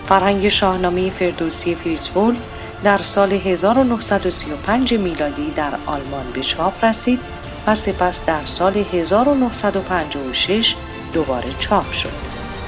فرهنگ 0.06 0.48
شاهنامه 0.48 1.10
فردوسی 1.10 1.74
ولف 1.74 2.36
در 2.84 2.98
سال 2.98 3.32
1935 3.32 4.94
میلادی 4.94 5.50
در 5.50 5.70
آلمان 5.86 6.24
به 6.34 6.40
چاپ 6.40 6.84
رسید 6.84 7.20
و 7.66 7.74
سپس 7.74 8.24
در 8.24 8.44
سال 8.44 8.84
1956 8.92 10.76
دوباره 11.12 11.48
چاپ 11.58 11.92
شد. 11.92 12.12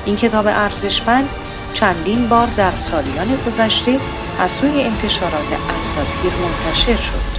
این 0.04 0.16
کتاب 0.16 0.46
ارزشمند 0.46 1.28
چندین 1.74 2.28
بار 2.28 2.48
در 2.56 2.76
سالیان 2.76 3.38
گذشته 3.46 3.98
از 4.40 4.52
سوی 4.52 4.82
انتشارات 4.82 5.46
اساتیر 5.78 6.32
منتشر 6.42 6.96
شد. 6.96 7.35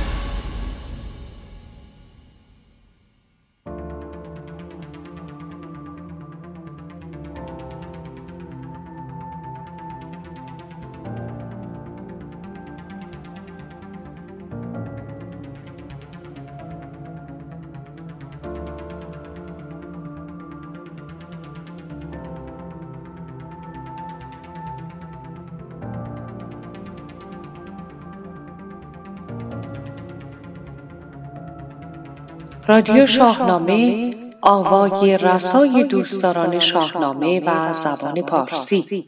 رادیو 32.68 33.06
شاهنامه 33.06 34.12
آوای 34.42 35.18
رسای 35.18 35.84
دوستداران 35.84 36.60
شاهنامه 36.60 37.44
و 37.46 37.74
زبان 37.74 38.22
پارسی 38.22 39.06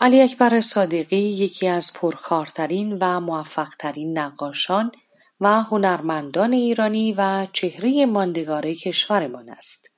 علی 0.00 0.20
اکبر 0.20 0.60
صادقی 0.60 1.16
یکی 1.16 1.68
از 1.68 1.92
پرکارترین 1.92 2.98
و 3.00 3.20
موفقترین 3.20 4.18
نقاشان 4.18 4.92
و 5.40 5.62
هنرمندان 5.62 6.52
ایرانی 6.52 7.14
و 7.18 7.46
چهره 7.52 8.06
ماندگار 8.06 8.72
کشورمان 8.72 9.50
است. 9.50 9.90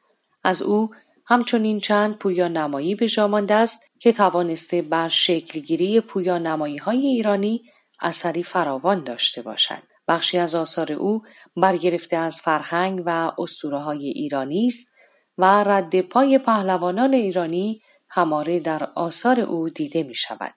از 0.45 0.63
او 0.63 0.91
همچنین 1.31 1.81
چند 1.81 2.19
پویان 2.19 2.57
نمایی 2.57 2.95
به 2.95 3.09
جا 3.09 3.29
مانده 3.29 3.55
است 3.55 3.91
که 3.99 4.13
توانسته 4.13 4.83
بر 4.83 5.09
شکلگیری 5.09 6.01
پویان 6.01 6.47
نمایی 6.47 6.77
های 6.77 7.07
ایرانی 7.07 7.63
اثری 8.01 8.43
فراوان 8.43 9.05
داشته 9.05 9.43
باشند. 9.43 9.83
بخشی 10.09 10.39
از 10.39 10.55
آثار 10.55 10.93
او 10.93 11.23
برگرفته 11.57 12.17
از 12.17 12.41
فرهنگ 12.41 13.03
و 13.07 13.33
اسطوره 13.39 13.79
های 13.79 14.07
ایرانی 14.07 14.67
است 14.67 14.93
و 15.39 15.45
رد 15.45 16.01
پای 16.01 16.39
پهلوانان 16.39 17.15
ایرانی 17.15 17.83
هماره 18.09 18.61
در 18.61 18.85
آثار 18.95 19.41
او 19.41 19.69
دیده 19.69 20.03
می 20.03 20.15
شود. 20.15 20.55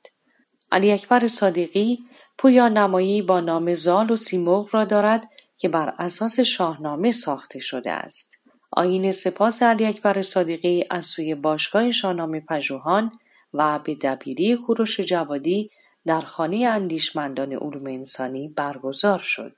علی 0.71 0.91
اکبر 0.91 1.27
صادقی 1.27 1.99
پویان 2.37 2.77
نمایی 2.77 3.21
با 3.21 3.39
نام 3.39 3.73
زال 3.73 4.11
و 4.11 4.15
سیمرغ 4.15 4.69
را 4.71 4.85
دارد 4.85 5.29
که 5.57 5.69
بر 5.69 5.93
اساس 5.99 6.39
شاهنامه 6.39 7.11
ساخته 7.11 7.59
شده 7.59 7.91
است. 7.91 8.32
آین 8.75 9.11
سپاس 9.11 9.63
علی 9.63 9.85
اکبر 9.85 10.21
صادقی 10.21 10.85
از 10.89 11.05
سوی 11.05 11.35
باشگاه 11.35 11.91
شاهنامه 11.91 12.39
پژوهان 12.39 13.11
و 13.53 13.79
به 13.79 13.95
دبیری 13.95 14.55
کوروش 14.55 14.99
جوادی 14.99 15.69
در 16.05 16.21
خانه 16.21 16.57
اندیشمندان 16.57 17.53
علوم 17.53 17.87
انسانی 17.87 18.47
برگزار 18.47 19.19
شد. 19.19 19.55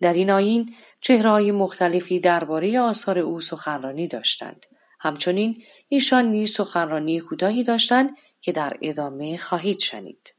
در 0.00 0.12
این 0.12 0.30
آین 0.30 0.74
چهرههای 1.00 1.50
مختلفی 1.50 2.20
درباره 2.20 2.80
آثار 2.80 3.18
او 3.18 3.40
سخنرانی 3.40 4.06
داشتند. 4.06 4.66
همچنین 5.00 5.62
ایشان 5.88 6.24
نیز 6.24 6.52
سخنرانی 6.52 7.20
کوتاهی 7.20 7.62
داشتند 7.62 8.10
که 8.40 8.52
در 8.52 8.76
ادامه 8.82 9.36
خواهید 9.38 9.78
شنید. 9.78 10.34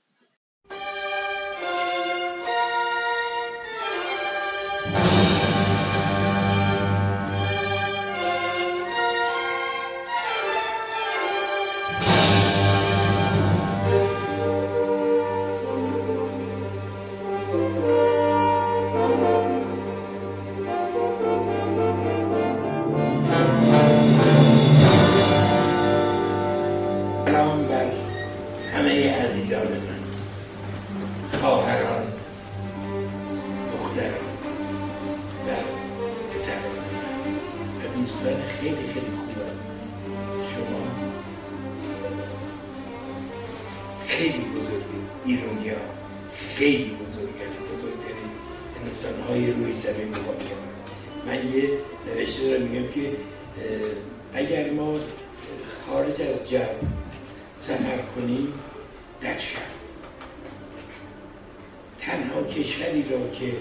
کشوری 62.73 63.03
را 63.09 63.29
که 63.29 63.53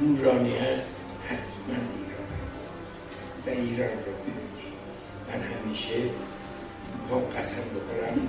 نورانی 0.00 0.56
هست 0.56 1.04
حتما 1.26 1.74
ایران 1.74 2.42
است. 2.42 2.78
و 3.46 3.50
ایران 3.50 3.88
را 3.88 4.12
ببینیم 4.22 4.78
من 5.28 5.40
همیشه 5.42 5.94
می‌خوام 7.02 7.22
قسم 7.22 7.62
بکنم 7.62 8.28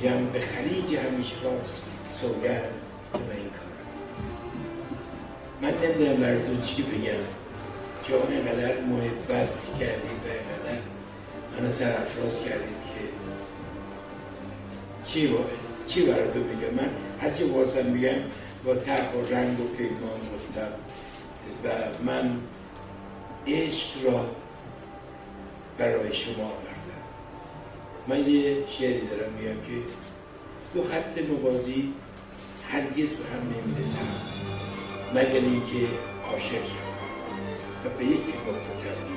بیام 0.00 0.26
به 0.26 0.40
خلیج 0.40 0.84
همیشه 0.84 1.34
باز 1.44 1.80
سوگن 2.20 2.68
به 3.12 3.34
این 3.36 3.50
کارم. 3.50 3.88
من 5.62 5.74
نمی‌دونم 5.84 6.16
براتون 6.16 6.60
چی 6.60 6.82
بگم. 6.82 7.24
که 8.04 8.14
اینقدر 8.14 8.80
محبت 8.80 9.78
کردید 9.80 10.20
و 10.24 10.28
اینقدر 10.30 10.80
منو 11.58 11.70
سرافراز 11.70 12.40
کردید 12.44 12.78
که 12.78 13.00
چی 15.04 15.34
چی 15.86 16.06
براتون 16.06 16.42
بگم 16.42 16.74
من 16.74 16.90
هرچی 17.20 17.44
واسم 17.44 17.86
میگم 17.86 18.18
با 18.64 18.74
ترک 18.74 19.16
و 19.16 19.34
رنگ 19.34 19.60
و 19.60 19.64
پیمان 19.64 20.20
گفتم 20.34 20.72
و 21.64 21.68
من 22.04 22.40
عشق 23.46 24.04
را 24.04 24.30
برای 25.78 26.14
شما 26.14 26.44
آوردم. 26.44 26.78
من 28.08 28.30
یه 28.30 28.66
شعری 28.66 29.06
دارم 29.06 29.32
میگم 29.32 29.60
که 29.60 29.82
دو 30.74 30.82
خط 30.82 31.18
موازی 31.18 31.92
هرگز 32.68 33.14
به 33.14 33.24
هم 33.24 33.42
نمی‌رسن 33.42 34.08
مگر 35.14 35.44
اینکه 35.48 35.88
عاشق 36.26 36.64
و 37.84 37.88
به 37.98 38.04
یک 38.04 38.20
نقطه 38.20 39.07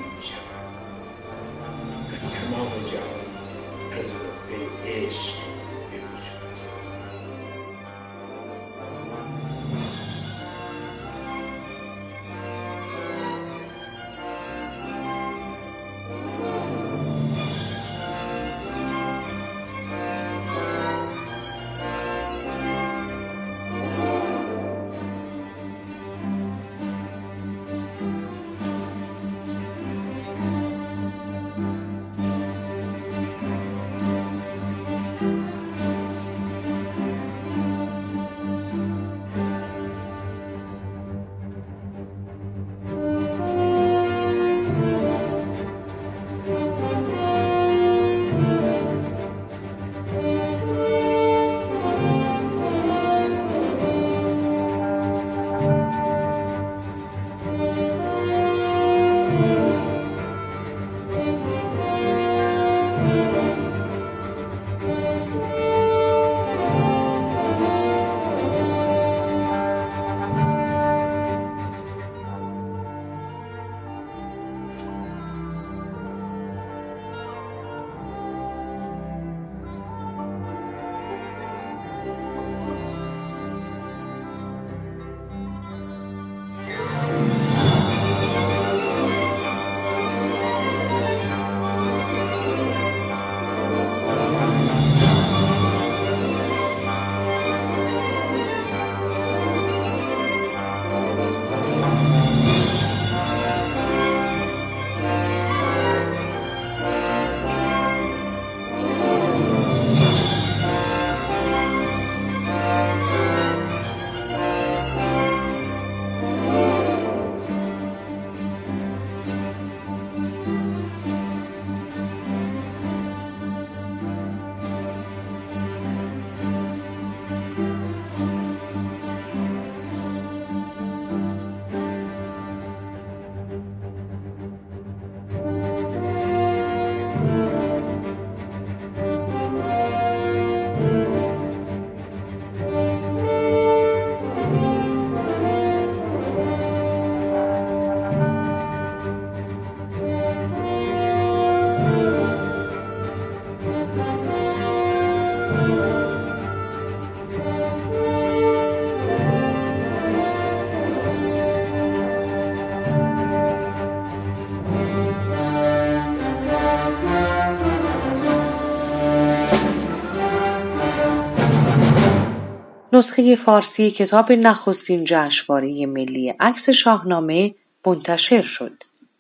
نسخه 173.01 173.35
فارسی 173.35 173.91
کتاب 173.91 174.31
نخستین 174.31 175.03
جشنواره 175.05 175.85
ملی 175.85 176.29
عکس 176.39 176.69
شاهنامه 176.69 177.55
منتشر 177.85 178.41
شد. 178.41 178.71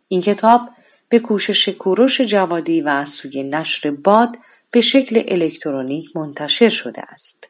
این 0.07 0.21
کتاب 0.21 0.61
به 1.09 1.19
کوشش 1.19 1.69
کوروش 1.69 2.21
جوادی 2.21 2.81
و 2.81 2.87
از 2.87 3.09
سوی 3.09 3.43
نشر 3.43 3.91
باد 3.91 4.37
به 4.71 4.81
شکل 4.81 5.23
الکترونیک 5.27 6.15
منتشر 6.15 6.69
شده 6.69 7.01
است. 7.01 7.47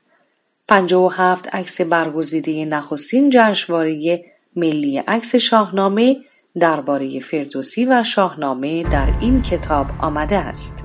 و 0.72 1.10
هفت 1.10 1.56
عکس 1.56 1.82
برگزیده 1.82 2.66
نخستین 2.66 3.30
جشنواره 3.34 4.24
ملی 4.56 4.98
عکس 4.98 5.36
شاهنامه 5.36 6.18
درباره 6.60 7.20
فردوسی 7.20 7.86
و 7.86 8.04
شاهنامه 8.04 8.84
در 8.84 9.14
این 9.22 9.42
کتاب 9.42 9.88
آمده 10.00 10.38
است. 10.38 10.84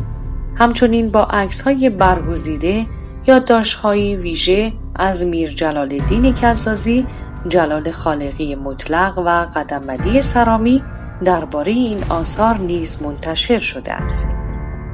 همچنین 0.56 1.08
با 1.08 1.24
عکس 1.24 1.60
های 1.60 1.90
برگزیده 1.90 2.86
یادداشت‌های 3.26 4.16
ویژه 4.16 4.72
از 4.94 5.26
میر 5.26 5.50
جلال 5.50 5.92
الدین 5.92 6.34
کزازی، 6.34 7.06
جلال 7.48 7.90
خالقی 7.92 8.54
مطلق 8.54 9.18
و 9.18 9.46
قدمدی 9.54 10.22
سرامی 10.22 10.82
درباره 11.24 11.72
این 11.72 12.04
آثار 12.08 12.58
نیز 12.58 13.02
منتشر 13.02 13.58
شده 13.58 13.92
است. 13.92 14.36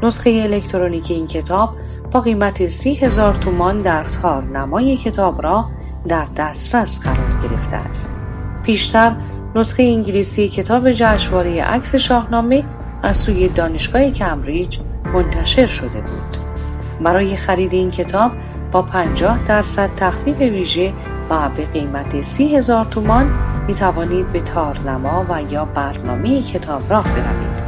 نسخه 0.02 0.30
الکترونیک 0.30 1.10
این 1.10 1.26
کتاب 1.26 1.70
با 2.12 2.20
قیمت 2.20 2.66
سی 2.66 2.94
هزار 2.94 3.32
تومان 3.32 3.82
در 3.82 4.04
نمای 4.52 4.96
کتاب 4.96 5.42
را 5.42 5.64
در 6.08 6.26
دسترس 6.36 7.00
قرار 7.00 7.42
گرفته 7.42 7.76
است. 7.76 8.12
پیشتر 8.62 9.16
نسخه 9.54 9.82
انگلیسی 9.82 10.48
کتاب 10.48 10.92
جشنواره 10.92 11.62
عکس 11.62 11.94
شاهنامه 11.94 12.64
از 13.02 13.16
سوی 13.16 13.48
دانشگاه 13.48 14.10
کمبریج 14.10 14.78
منتشر 15.14 15.66
شده 15.66 16.00
بود. 16.00 16.51
برای 17.02 17.36
خرید 17.36 17.72
این 17.72 17.90
کتاب 17.90 18.32
با 18.72 18.82
50 18.82 19.46
درصد 19.46 19.90
تخفیف 19.96 20.38
ویژه 20.38 20.92
و 21.30 21.48
به 21.48 21.64
قیمت 21.64 22.20
سی 22.20 22.56
هزار 22.56 22.84
تومان 22.84 23.38
می 23.66 23.74
توانید 23.74 24.32
به 24.32 24.40
تارنما 24.40 25.26
و 25.28 25.52
یا 25.52 25.64
برنامه 25.64 26.42
کتاب 26.42 26.90
راه 26.90 27.04
بروید. 27.04 27.62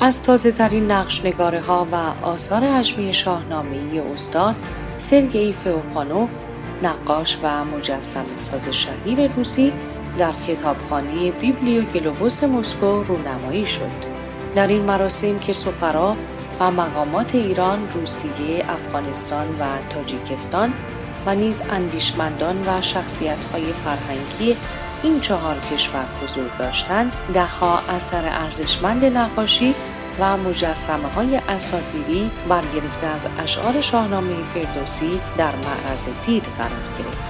از 0.00 0.22
تازه 0.22 0.52
ترین 0.52 0.90
نقش 0.90 1.24
نگاره 1.24 1.60
ها 1.60 1.86
و 1.92 2.26
آثار 2.26 2.64
حجمی 2.64 3.12
شاهنامه 3.12 4.02
استاد 4.12 4.54
سرگئی 4.96 5.52
فئوفانوف 5.52 6.30
نقاش 6.82 7.38
و 7.42 7.64
مجسم 7.64 8.26
ساز 8.36 8.68
شهیر 8.68 9.32
روسی 9.32 9.72
در 10.18 10.32
کتابخانه 10.32 11.30
بیبلیو 11.30 11.82
گلوبوس 11.82 12.44
مسکو 12.44 13.02
رونمایی 13.02 13.66
شد. 13.66 13.90
در 14.54 14.66
این 14.66 14.82
مراسم 14.82 15.38
که 15.38 15.52
سفرا 15.52 16.16
و 16.60 16.70
مقامات 16.70 17.34
ایران، 17.34 17.78
روسیه، 17.94 18.64
افغانستان 18.68 19.48
و 19.48 19.64
تاجیکستان 19.90 20.72
و 21.26 21.34
نیز 21.34 21.62
اندیشمندان 21.70 22.56
و 22.66 22.80
شخصیت‌های 22.80 23.62
فرهنگی 23.62 24.56
این 25.02 25.20
چهار 25.20 25.56
کشور 25.72 26.04
حضور 26.22 26.50
داشتند 26.58 27.16
دهها 27.34 27.78
اثر 27.88 28.22
ارزشمند 28.28 29.04
نقاشی 29.04 29.74
و 30.20 30.36
مجسمه 30.36 31.08
های 31.08 31.36
اساتیری 31.36 32.30
برگرفته 32.48 33.06
از 33.06 33.26
اشعار 33.38 33.80
شاهنامه 33.80 34.34
فردوسی 34.54 35.20
در 35.36 35.52
معرض 35.56 36.08
دید 36.26 36.44
قرار 36.58 36.88
گرفت. 36.98 37.29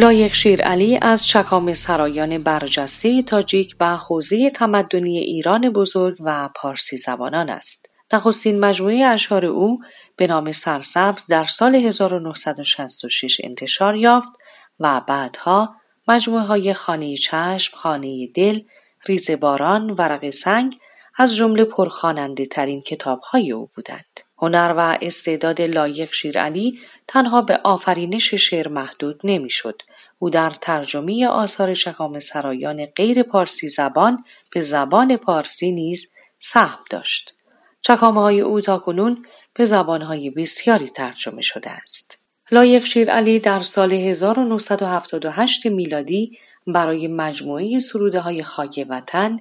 لایق 0.00 0.32
شیر 0.32 0.62
علی 0.62 0.98
از 1.02 1.26
چکام 1.26 1.72
سرایان 1.74 2.38
برجسته 2.38 3.22
تاجیک 3.22 3.76
و 3.80 3.96
حوزه 3.96 4.50
تمدنی 4.50 5.18
ایران 5.18 5.70
بزرگ 5.70 6.16
و 6.20 6.48
پارسی 6.54 6.96
زبانان 6.96 7.50
است. 7.50 7.86
نخستین 8.12 8.60
مجموعه 8.60 9.04
اشعار 9.04 9.44
او 9.46 9.78
به 10.16 10.26
نام 10.26 10.52
سرسبز 10.52 11.26
در 11.26 11.44
سال 11.44 11.74
1966 11.74 13.40
انتشار 13.44 13.96
یافت 13.96 14.32
و 14.80 15.00
بعدها 15.08 15.74
مجموعه 16.08 16.42
های 16.42 16.74
خانه 16.74 17.16
چشم، 17.16 17.76
خانه 17.76 18.26
دل، 18.26 18.60
ریز 19.06 19.30
باران، 19.30 19.90
ورق 19.90 20.30
سنگ 20.30 20.76
از 21.16 21.36
جمله 21.36 21.64
پرخواننده 21.64 22.46
ترین 22.46 22.80
کتاب 22.80 23.20
های 23.20 23.52
او 23.52 23.68
بودند. 23.74 24.20
هنر 24.42 24.74
و 24.76 24.98
استعداد 25.02 25.62
لایق 25.62 26.12
شیرعلی 26.12 26.80
تنها 27.06 27.42
به 27.42 27.60
آفرینش 27.64 28.34
شعر 28.34 28.68
محدود 28.68 29.20
نمی‌شد. 29.24 29.82
او 30.22 30.30
در 30.30 30.50
ترجمه 30.50 31.26
آثار 31.26 31.74
شکام 31.74 32.18
سرایان 32.18 32.86
غیر 32.86 33.22
پارسی 33.22 33.68
زبان 33.68 34.24
به 34.52 34.60
زبان 34.60 35.16
پارسی 35.16 35.72
نیز 35.72 36.12
سهم 36.38 36.78
داشت. 36.90 37.34
چکامه 37.80 38.20
های 38.20 38.40
او 38.40 38.60
تا 38.60 38.78
کنون 38.78 39.26
به 39.54 39.64
زبانهای 39.64 40.30
بسیاری 40.30 40.86
ترجمه 40.86 41.42
شده 41.42 41.70
است. 41.70 42.18
لایق 42.50 42.84
شیرعلی 42.84 43.38
در 43.38 43.60
سال 43.60 43.92
1978 43.92 45.66
میلادی 45.66 46.38
برای 46.66 47.08
مجموعه 47.08 47.78
سروده 47.78 48.20
های 48.20 48.42
خاک 48.42 48.86
وطن 48.88 49.40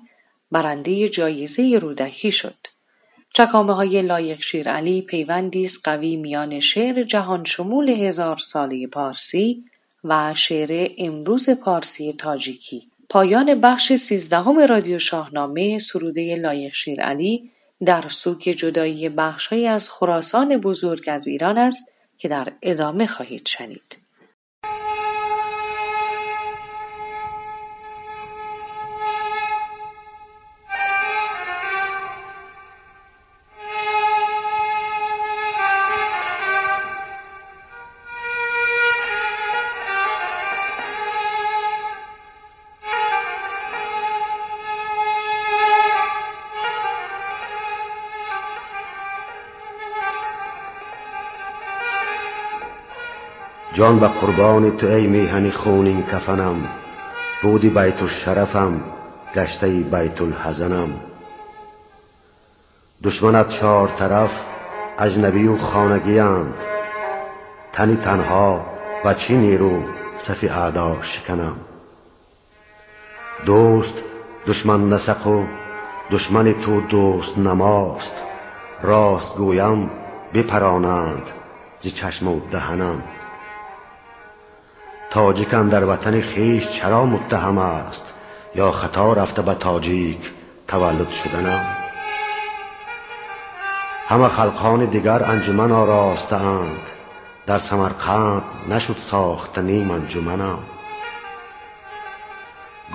برنده 0.52 1.10
جایزه 1.10 1.80
رودکی 1.82 2.32
شد. 2.32 2.58
چکامه 3.34 3.74
های 3.74 4.02
لایق 4.02 4.42
شیرعلی 4.42 5.02
پیوندی 5.02 5.66
است 5.66 5.82
قوی 5.84 6.16
میان 6.16 6.60
شعر 6.60 7.04
جهان 7.04 7.44
شمول 7.44 7.90
هزار 7.90 8.38
ساله 8.38 8.88
پارسی 8.88 9.64
و 10.04 10.34
شعر 10.34 10.92
امروز 10.98 11.50
پارسی 11.50 12.14
تاجیکی 12.14 12.88
پایان 13.10 13.62
بخش 13.62 13.94
سیزدهم 13.94 14.60
رادیو 14.60 15.00
شاهنامه 15.00 15.80
سروده 15.80 16.36
لایق 16.36 16.74
شیرعلی 16.74 17.52
در 17.86 18.10
سوک 18.10 18.42
جدایی 18.42 19.10
بخشهایی 19.10 19.68
از 19.68 19.90
خراسان 19.90 20.58
بزرگ 20.58 21.04
از 21.08 21.28
ایران 21.28 21.58
است 21.58 21.92
که 22.18 22.28
در 22.28 22.54
ادامه 22.62 23.08
خواهید 23.08 23.48
شنید. 23.48 23.99
جان 53.80 54.00
و 54.00 54.08
قربان 54.08 54.78
تو 54.78 54.88
ای 54.88 55.08
میهنی 55.08 55.52
خونین 55.52 56.04
کفنم. 56.04 56.68
بودی 57.42 57.70
بیت 57.70 58.02
الشرفم 58.02 58.82
گشته 59.36 59.68
بیت 59.68 60.22
الحزنم. 60.22 61.00
دشمنت 63.04 63.50
چهار 63.50 63.88
طرف 63.88 64.46
اجنبی 65.00 65.48
و 65.48 65.58
خانگیاند. 65.58 66.54
تنی 67.74 67.96
تنها 67.96 68.66
و 69.06 69.14
چی 69.14 69.38
نیرو 69.38 69.84
صفی 70.18 70.48
اعدا 70.48 71.02
شکنم. 71.02 71.56
دوست 73.46 74.04
دشمن 74.48 74.90
نسق 74.90 75.28
و 75.28 75.44
دشمن 76.12 76.54
تو 76.54 76.82
دوست 76.82 77.38
نماست. 77.38 78.24
راست 78.82 79.36
گویم 79.36 79.90
بپرانند 80.34 81.30
زی 81.80 81.92
چشم 81.92 82.28
و 82.28 82.40
دهنم. 82.52 83.04
تاجیکم 85.12 85.70
در 85.70 85.86
وطن 85.86 86.22
خیش 86.22 86.70
چرا 86.70 87.06
متهم 87.06 87.58
است؟ 87.58 88.14
یا 88.56 88.72
خطا 88.72 89.14
رفته 89.14 89.42
به 89.42 89.54
تاجیک 89.54 90.32
تولد 90.68 91.12
شدنم 91.12 91.76
همه 94.08 94.28
خلقان 94.28 94.86
دیگر 94.86 95.24
انجمن 95.24 95.72
اند 95.72 96.90
در 97.46 97.58
سمرقند 97.58 98.44
نشد 98.70 98.96
ساخت 98.98 99.60
نیم 99.60 99.92
انجمنم 99.92 100.60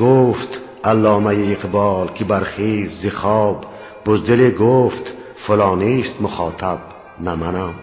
گفت 0.00 0.48
علامه 0.84 1.56
اقبال 1.58 2.08
که 2.08 2.24
برخیز 2.24 3.00
زی 3.00 3.10
خواب 3.10 3.64
بزدل 4.06 4.50
گفت 4.50 5.12
فلانیست 5.36 6.20
مخاطب 6.20 6.78
نمنم 7.20 7.74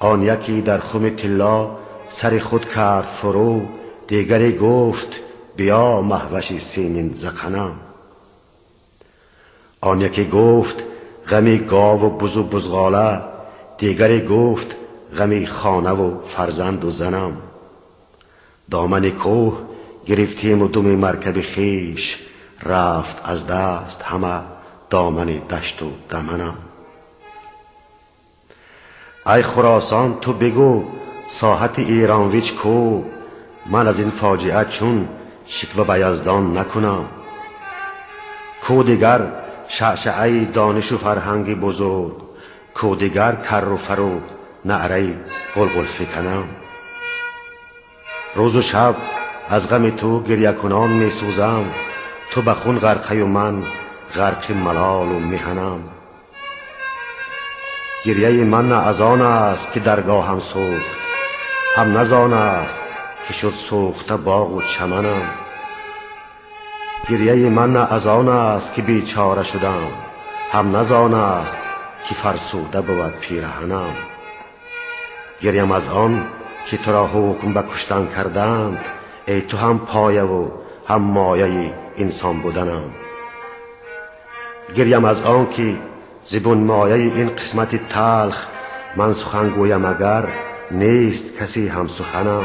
آن 0.00 0.22
یکی 0.22 0.62
در 0.62 0.78
خم 0.78 1.10
طلا 1.10 1.79
سر 2.12 2.38
خود 2.38 2.68
کرد 2.68 3.04
فرو 3.04 3.62
دیگری 4.08 4.58
گفت 4.58 5.20
بیا 5.56 6.00
محوشی 6.00 6.58
سیمین 6.58 7.14
زکنم 7.14 7.72
آن 9.80 10.00
یکی 10.00 10.28
گفت 10.28 10.84
غمی 11.28 11.58
گاو 11.58 12.00
و 12.02 12.10
بز 12.10 12.36
و 12.36 12.42
بزغاله. 12.42 13.20
دیگری 13.78 14.26
گفت 14.26 14.66
غمی 15.18 15.46
خانه 15.46 15.90
و 15.90 16.26
فرزند 16.26 16.84
و 16.84 16.90
زنم 16.90 17.36
دامن 18.70 19.10
کوه 19.10 19.58
گرفتیم 20.06 20.62
و 20.62 20.68
دم 20.68 20.86
مرکب 20.86 21.40
خیش. 21.40 22.18
رفت 22.62 23.20
از 23.24 23.46
دست 23.46 24.02
همه 24.02 24.40
دامن 24.90 25.26
دشت 25.26 25.82
و 25.82 25.86
دمنم 26.10 26.54
ای 29.26 29.42
خراسان 29.42 30.20
تو 30.20 30.32
بگو 30.32 30.84
ساحت 31.32 31.78
ایرانویچ 31.78 32.54
کو 32.54 33.02
من 33.66 33.88
از 33.88 33.98
این 33.98 34.10
فاجعه 34.10 34.64
چون 34.64 35.08
شکوه 35.46 35.86
به 35.86 36.00
یزدان 36.00 36.58
نکنم. 36.58 37.04
کو 38.66 38.82
دیگر 38.82 39.20
شعشعه 39.68 40.44
دانش 40.44 40.92
و 40.92 40.98
فرهنگ 40.98 41.60
بزرگ 41.60 42.12
کودگر 42.74 43.34
کر 43.34 43.64
و 43.64 43.76
فرو 43.76 44.20
نعره 44.64 45.14
قلقل 45.54 45.84
فکنم 45.84 46.44
روز 48.34 48.56
و 48.56 48.62
شب 48.62 48.94
از 49.48 49.68
غم 49.68 49.90
تو 49.90 50.22
گریه 50.22 50.52
کنان 50.52 50.90
می 50.90 51.10
سوزم 51.10 51.64
تو 52.30 52.42
به 52.42 52.54
خون 52.54 52.78
غرقه 52.78 53.22
و 53.22 53.26
من 53.26 53.62
غرق 54.14 54.52
ملال 54.52 55.08
و 55.08 55.18
میهنم 55.18 55.80
گریه 58.04 58.44
من 58.44 58.68
نه 58.68 58.86
از 58.86 59.00
آن 59.00 59.22
است 59.22 59.72
که 59.72 59.80
درگاهم 59.80 60.40
سوخت 60.40 60.99
هم 61.76 61.98
نزان 61.98 62.32
است 62.32 62.84
که 63.28 63.32
شد 63.32 63.52
سوخته 63.54 64.16
باغ 64.16 64.52
و 64.52 64.62
چمنم. 64.62 65.22
گریه 67.08 67.48
من 67.48 67.72
نه 67.72 67.92
از 67.92 68.06
آن 68.06 68.28
است 68.28 68.74
که 68.74 68.82
بیچاره 68.82 69.42
شدم. 69.42 69.86
هم 70.52 70.76
نزان 70.76 71.14
است 71.14 71.58
که 72.08 72.14
فرسوده 72.14 72.80
بود 72.80 73.12
پیرهنم. 73.20 73.94
گریم 75.40 75.72
از 75.72 75.88
آن 75.88 76.26
که 76.66 76.76
تو 76.76 76.92
را 76.92 77.06
حکم 77.06 77.54
به 77.54 77.62
کشتن 77.62 78.06
کردند 78.16 78.84
ای 79.26 79.40
تو 79.40 79.56
هم 79.56 79.78
پایه 79.78 80.22
و 80.22 80.48
هم 80.88 81.02
مایه 81.02 81.74
انسان 81.96 82.40
بودنم. 82.40 82.84
گریم 84.74 85.04
از 85.04 85.22
آن 85.22 85.50
که 85.50 85.76
زبون 86.24 86.58
مایه 86.58 86.94
این 86.94 87.36
قسمت 87.36 87.88
تلخ 87.88 88.46
من 88.96 89.12
سخن 89.12 89.48
گویم 89.48 89.84
اگر 89.84 90.24
نیست 90.70 91.36
کسی 91.36 91.68
هم 91.68 91.88
سخنم. 91.88 92.44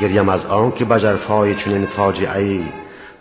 گریم 0.00 0.28
از 0.28 0.46
آن 0.46 0.72
که 0.72 0.84
به 0.84 1.00
جرفای 1.00 1.54
چنین 1.54 1.86
فاجعه 1.86 2.60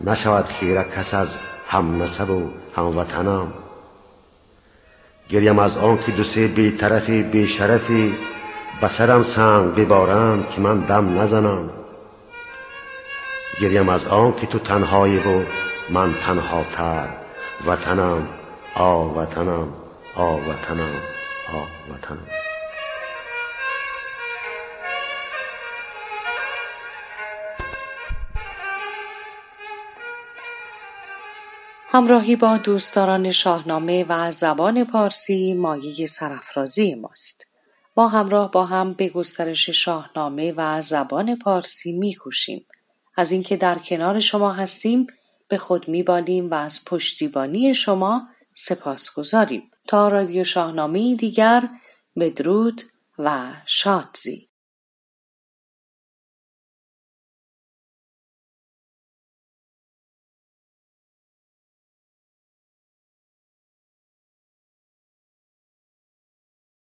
نشود 0.01 0.45
خیره 0.45 0.83
کس 0.83 1.13
از 1.13 1.37
هم 1.67 2.03
نسب 2.03 2.29
و 2.29 2.49
هم 2.75 2.97
وطنم. 2.97 3.53
گریم 5.29 5.59
از 5.59 5.77
آن 5.77 5.97
که 5.97 6.11
دو 6.11 6.23
سه 6.23 6.47
بی 6.47 6.71
طرفی 6.71 7.23
بی 7.23 7.47
شرفی 7.47 8.13
به 8.81 8.87
سرم 8.87 9.23
سنگ 9.23 9.75
ببارند 9.75 10.49
که 10.49 10.61
من 10.61 10.79
دم 10.79 11.19
نزنم. 11.19 11.69
گریم 13.61 13.89
از 13.89 14.07
آن 14.07 14.35
که 14.35 14.47
تو 14.47 14.59
تنهایی 14.59 15.17
و 15.17 15.41
من 15.89 16.13
تنها 16.13 16.63
تر 16.71 17.07
وطنم. 17.65 18.27
آ 18.75 19.03
وطنم 19.03 19.67
آ 20.15 20.35
وطنم 20.35 20.95
آ 21.53 21.93
وطنم. 21.93 22.44
همراهی 31.95 32.35
با 32.35 32.57
دوستداران 32.57 33.31
شاهنامه 33.31 34.05
و 34.09 34.31
زبان 34.31 34.83
پارسی 34.83 35.53
مایه 35.53 36.05
سرافرازی 36.05 36.95
ماست. 36.95 37.45
ما 37.97 38.07
همراه 38.07 38.51
با 38.51 38.65
هم 38.65 38.93
به 38.93 39.09
گسترش 39.09 39.69
شاهنامه 39.69 40.53
و 40.57 40.81
زبان 40.81 41.35
پارسی 41.35 41.91
میکوشیم. 41.91 42.65
از 43.17 43.31
اینکه 43.31 43.57
در 43.57 43.79
کنار 43.79 44.19
شما 44.19 44.51
هستیم 44.51 45.07
به 45.47 45.57
خود 45.57 45.87
میبالیم 45.87 46.51
و 46.51 46.53
از 46.53 46.85
پشتیبانی 46.85 47.73
شما 47.73 48.27
سپاس 48.53 49.13
گذاریم. 49.13 49.71
تا 49.87 50.07
رادیو 50.07 50.43
شاهنامه 50.43 51.15
دیگر 51.15 51.69
بدرود 52.19 52.81
و 53.19 53.53
شادزی 53.65 54.44